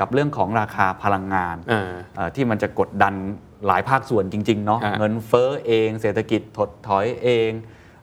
[0.00, 3.14] กับเรื่องของราคาพลังงานอ่าเอ่อที่มันจะกดดัน
[3.66, 7.50] หลายภาคส่วนจริง ๆ เนาะฮะเงินเฟ้อเอง เศรษฐกิจถดถอยเอง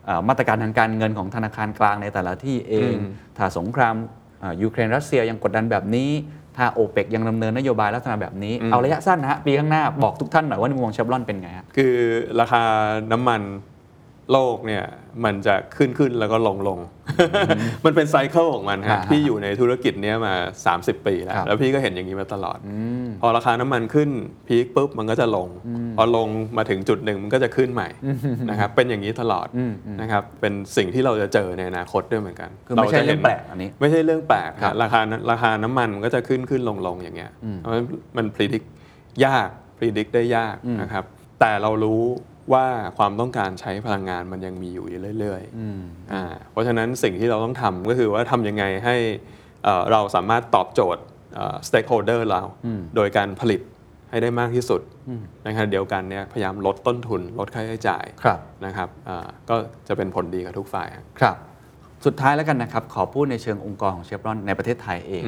[0.04, 2.94] เออมาตรการทางการเงินของธนาคารกลางในแต่ละที่เอง
[3.36, 4.25] ถ้าสงครามเอ่อ
[4.62, 6.10] ยูเครนรัสเซียยังกดดันแบบนี้
[6.56, 11.94] ถ้าโอเปกยังดำเนินนโยบายลักษณะแบบนี้ เอาระยะสั้นนะฮะปีข้างหน้าบอกทุกท่านหน่อยว่าในมุมมองเชฟรอนเป็นไงฮะคือ
[12.40, 12.62] ราคา
[13.12, 13.40] น้ำมัน
[14.32, 14.84] โลกเนี่ย
[15.24, 16.78] มันจะขึ้นขึ้นแล้วก็ลงลง
[17.84, 20.34] มันเป็น cycle ของมันอ่าฮะฮะพี่อยู่ในธุรกิจเนี้ยมา
[20.70, 22.58] 30 ปีแล้วครับแล้วพี่ก็เห็นอย่างนี้มาตลอด
[23.20, 24.10] พอราคาน้ำมันขึ้น
[24.48, 25.48] peak ปุ๊บมันก็จะลง
[25.96, 27.88] พอลงมาถึงจุดหนึ่งมันก็จะขึ้นใหม่
[28.50, 35.00] นะครับเป็นอย่างนี้ตลอดอืมอืมนะครับเป็นสิ่งที่เราจะเจอในอนาคตด้วยเหมือนกันคือไม่ใช่าจะเรื่ห็อนงแปลกอันนี้ ไม่ใช่เรื่องแปลกครับฮะราคา
[35.30, 38.62] ราคาน้ำมันมันก็จะขึ้นขึ้นลงลงอย่างเงี้ยเพราะฉะนั้นมันพิจิก
[39.24, 39.48] ยาก
[39.78, 41.04] พิจิกได้ยากนะครับ
[41.40, 42.02] แต่เรารู้
[42.52, 42.66] ว่า
[42.98, 44.86] ความต้องการใช้พลังงานมันยังมีอยู่
[45.18, 48.96] เรื่อยๆอ่าเพราะฉะนั้นสิ่งที่เราต้องทำก็คือว่าทำยังไงให้
[49.64, 51.02] เอ่อเราสามารถตอบโจทย์
[51.34, 52.42] เอ่อ stakeholder เรา
[52.96, 53.60] โดยการผลิต
[54.10, 54.80] ให้ได้มากที่สุด
[55.44, 59.56] ในขณะเดียวกันเนี่ยพยายามลดต้นทุน ลดค่าใช้จ่ายครับนะครับอ่าก็
[59.88, 61.36] จะเป็นผลดีกับทุกฝ่ายครับครับ
[62.06, 65.24] สุดท้ายแล้วกันนะครับ ขอพูดในเชิงองค์กรของเชฟรอนในประเทศไทยเอง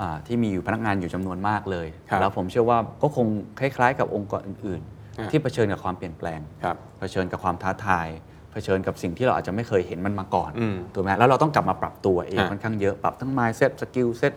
[0.00, 3.26] อาที่มีอยู่พนักงานอยู่จำนวนมากเลยครับแล้วผมเชื่อว่าก็คง
[3.58, 4.95] คล้ายๆ กับองค์กรอื่นครับๆ
[5.30, 8.08] ที่เผชิญกับความเปลี่ยนแปลงครับเผชิญกับความท้าทาย
[8.52, 14.34] เผชิญกับสิ่งที่เราอาจจะไม่เคยเห็นมันมาก่อนอืมถูกไหมแล้วเราต้องกลับมาปรับตัวเองฮะค่อนข้างเยอะปรับทั้ง mindset skill set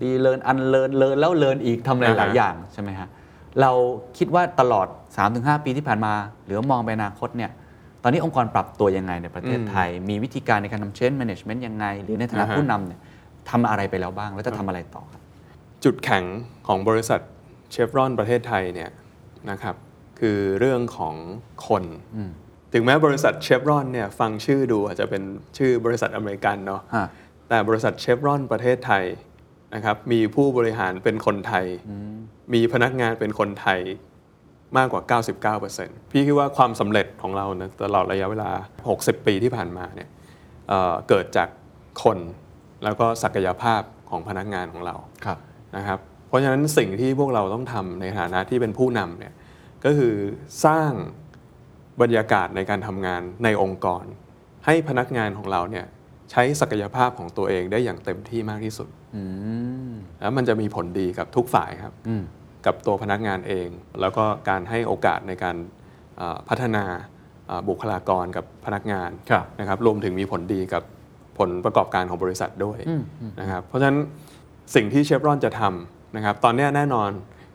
[0.00, 3.08] relearn unlearn learn แล้ว learn อีกทำอะไรหลายอ่าฮะอย่างใช่ไหมฮะ
[3.60, 3.70] เรา
[4.18, 4.86] คิดว่าตลอด
[5.26, 6.12] 3-5 ปีที่ผ่านมา
[6.44, 7.50] หรือว่ามองไปอนาคตเนี่ย
[8.02, 13.00] ตอนนี้องค์กรปรับตัวยังไงในประเทศไทย มีวิธีการในการทำ change management ยังไง หรือในฐานะอ่าฮะผู้นำเนี่ย
[13.50, 15.22] ทำอะไรไปแล้วบ้าง แล้วจะทำอะไรต่อครับ
[15.84, 16.24] จุดแข็ง
[16.66, 17.20] ของบริษัท
[17.70, 18.90] เชฟรอนประเทศไทยเนี่ย
[19.50, 19.74] นะครับ
[20.20, 21.14] คือเรื่องของ
[21.68, 21.84] คน
[22.72, 25.22] ถึงแม้บริษัทเชฟรอนเนี่ยฟังชื่อดูอาจจะเป็น
[25.58, 27.06] ชื่อบริษัทอเมริกันเนาะฮะ
[27.48, 29.04] แต่บริษัทเชฟรอนประเทศไทย
[29.74, 31.66] นะครับมีผู้บริหารเป็นคนไทย
[32.54, 33.80] มีพนักงานเป็นคนไทย
[34.76, 35.02] มากกว่า
[35.60, 38.50] 99%พี่คิดว่าความสำเร็จของเรานะตลอดระยะเวลา
[38.88, 40.08] 60 ปีที่ผ่านมาเนี่ย
[40.68, 41.48] เอ่อเกิดจาก
[42.02, 42.18] คน
[42.84, 45.38] แล้วก็ศักยภาพของพนักงานของเราครับ
[45.76, 45.98] นะครับ
[46.28, 49.32] เพราะฉะนั้นสิ่งที่พวกเราต้องทำในฐานะที่เป็นผู้นำเนี่ย
[49.84, 50.14] ก็คือ
[50.64, 50.90] สร้าง
[52.02, 54.04] บรรยากาศในการทำงานในองค์กร
[54.66, 55.86] ให้พนักงานของเราเนี่ย
[56.30, 59.22] ใช้ศักยภาพของตัวเองได้อย่างเต็มที่มากที่สุดอื
[59.90, 62.22] มแล้วมันจะมีผลดีกับทุกฝ่ายครับอืม
[62.66, 63.68] กับตัวพนักงานเอง
[64.00, 65.56] แล้วก็การให้โอกาสในการ
[66.16, 66.84] เอ่อพัฒนา
[67.46, 70.82] เอ่อบุคลากรกับพนักงานครับนะครับรวมถึงมีผลดีกับ
[71.38, 72.78] ผลประกอบการของบริษัทด้วย
[73.40, 73.98] นะครับเพราะฉะนั้น
[74.74, 77.08] สิ่งที่เชฟรอนจะทำนะครับตอนเนี้ยแน่นอน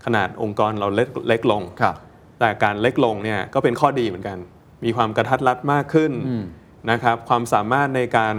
[0.05, 1.95] ขนาดองค์กรเราเล็กเล็กลงครับ
[2.39, 4.37] แต่การเล็กลงเนี่ยก็เป็นข้อดีเหมือนกัน
[4.85, 6.11] มีความกระทัดรัดมากขึ้น
[6.91, 8.35] นะครับ ความสามารถในการ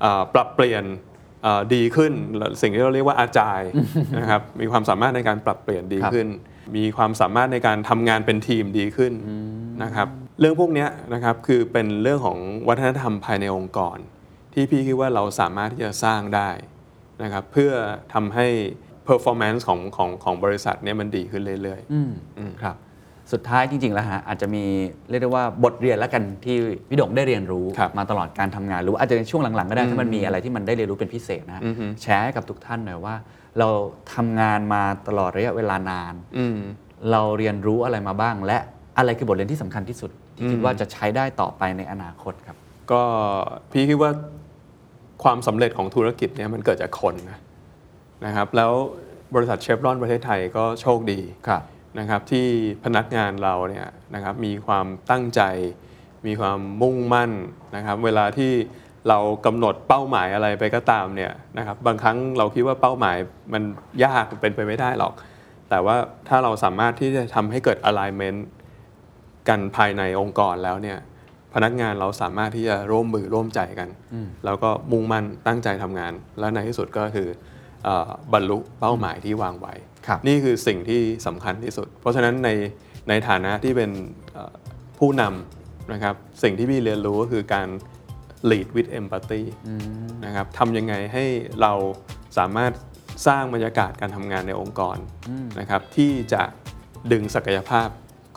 [0.00, 0.84] เอ่อปรับเปลี่ยน
[1.42, 2.12] เอ่อดีขึ้น
[2.60, 3.60] สิ่งที่เราเรียกว่าอาจาย
[4.18, 6.28] นะครับ มีความสามารถในการปรับเปลี่ยนดีครับขึ้น
[6.76, 9.12] มีความสามารถในการทำงานเป็นทีมดีขึ้น
[9.82, 10.08] นะครับ
[10.40, 12.38] เรื่องพวกเนี้ยนะครับคือเป็นเรื่องของ
[12.68, 13.98] วัฒนธรรมภายในองค์กร
[14.52, 16.50] ที่พี่คิดว่าเราสามารถที่จะสร้างได้
[17.22, 17.72] นะครับเพื่อ
[18.14, 18.46] ทำให้
[19.08, 22.76] performance ของของของบริษัทเนี่ยมันดีขึ้นเรื่อยๆครับ
[23.32, 24.64] สุดท้ายจริงๆแล้วฮะอาจจะมี
[25.10, 26.56] เรียกได้ว่าบทเรียนแล้วกันที่
[26.88, 31.62] พี่ดงได้เรียนรู้ครับมาตลอดการทำงานหรือว่าอาจจะในช่วงหลังๆก็ได้ถ้ามันมีอะไรที่มันได้เรียนรู้เป็นพิเศษนะฮะ
[32.02, 33.14] แชร์ให้กับทุกท่านหน่อยว่า
[33.58, 33.68] เรา
[34.14, 36.58] ทำงานมาตลอดระยะเวลานานอืม
[37.10, 38.58] เราเรียนรู้อะไรมาบ้าง และ
[38.98, 42.56] อะไรคือบทเรียนที่สำคัญที่สุด ที่คิดว่าจะใช้ได้ต่อไปในอนาคตครับ
[42.92, 43.02] ก็
[43.70, 44.10] พี่คิดว่า
[45.22, 47.38] ความสำเร็จของธุรกิจเนี่ยมันเกิดจากคนนะ
[48.26, 48.72] นะครับแล้ว
[49.34, 51.62] บริษัทเชฟรอนประเทศไทยก็โชคดีครับ
[51.98, 52.46] นะครับที่
[52.84, 55.42] พนักงานเราเนี่ยนะครับมีความตั้งใจ
[56.26, 57.32] มีความมุ่งมั่น
[57.76, 58.52] นะครับเวลาที่
[59.08, 63.16] เรากำหนดเป้าหมายอะไรไปก็ตามเนี่ยนะครับบางครั้งเราคิดว่าเป้าหมาย
[63.52, 63.62] มัน
[64.04, 65.12] ยากเป็นไปไม่ได้หรอก
[65.70, 65.96] แต่ว่า
[66.28, 68.40] ถ้าเราสามารถที่จะทำให้เกิด alignment
[69.48, 70.98] กันภายในองค์กรแล้วเนี่ย
[71.54, 73.88] พนักงานเราสามารถที่จะร่วมมือร่วมใจกัน
[74.44, 77.28] แล้วก็มุ่งมั่นตั้งใจทำงาน และในที่สุดก็คือ
[77.84, 79.91] เออบรรลุเป้าหมายที่วางไว้ครับ
[80.26, 82.50] นี่คือสิ่งที่สำคัญที่สุด เพราะฉะนั้นใน
[83.08, 83.90] ในฐานะที่เป็น
[84.32, 84.54] เอ่อ
[84.98, 87.68] ผู้นำนะครับสิ่งที่พี่เรียนรู้ก็คือการ
[88.50, 89.42] lead with empathy
[90.24, 91.24] นะครับทำยังไงให้
[91.60, 91.72] เรา
[92.38, 92.72] สามารถ
[93.26, 94.96] สร้างบรรยากาศการทำงานในองค์กร
[95.60, 96.42] นะครับที่จะ
[97.12, 97.88] ดึงศักยภาพ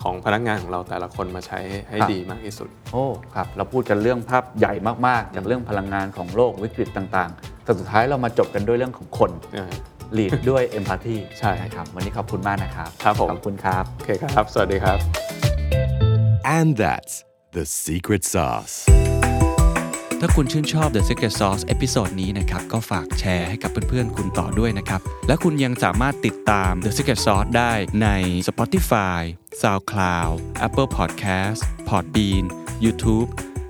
[0.03, 3.05] ของพนักงานของเราแต่ละคนมาใช้ให้ให้ครับดีมากที่สุด โอ้
[3.35, 4.73] ครับเราพูดกันเรื่องภาพใหญ่
[5.07, 9.71] มากๆจากเรื่องพลังงานของโลกวิกฤตต่างๆ แต่สุดท้ายเรามาจบกันด้วยเรื่องของคนอ่า
[10.17, 14.97] lead ด้วย empathy ใช่ นะครับวันนี้ขอบคุณมากนะครับครับผมขอบคุณครับ โอเคครับ สวัสดีครับ
[16.57, 17.13] And that's
[17.55, 18.75] the secret sauce.
[20.21, 27.71] ถ้าคุณชื่นชอบ The Secret Sauce episode นี้นะครับ ก็ฝากแชร์ให้กับเพื่อนๆ คุณต่อด้วยนะครับ และคุณยังสามารถติดตาม The Secret Sauce ได้
[28.03, 28.07] ใน
[28.47, 29.21] Spotify,
[29.61, 30.35] SoundCloud,
[30.65, 32.45] Apple Podcast, Podbean,
[32.83, 33.27] YouTube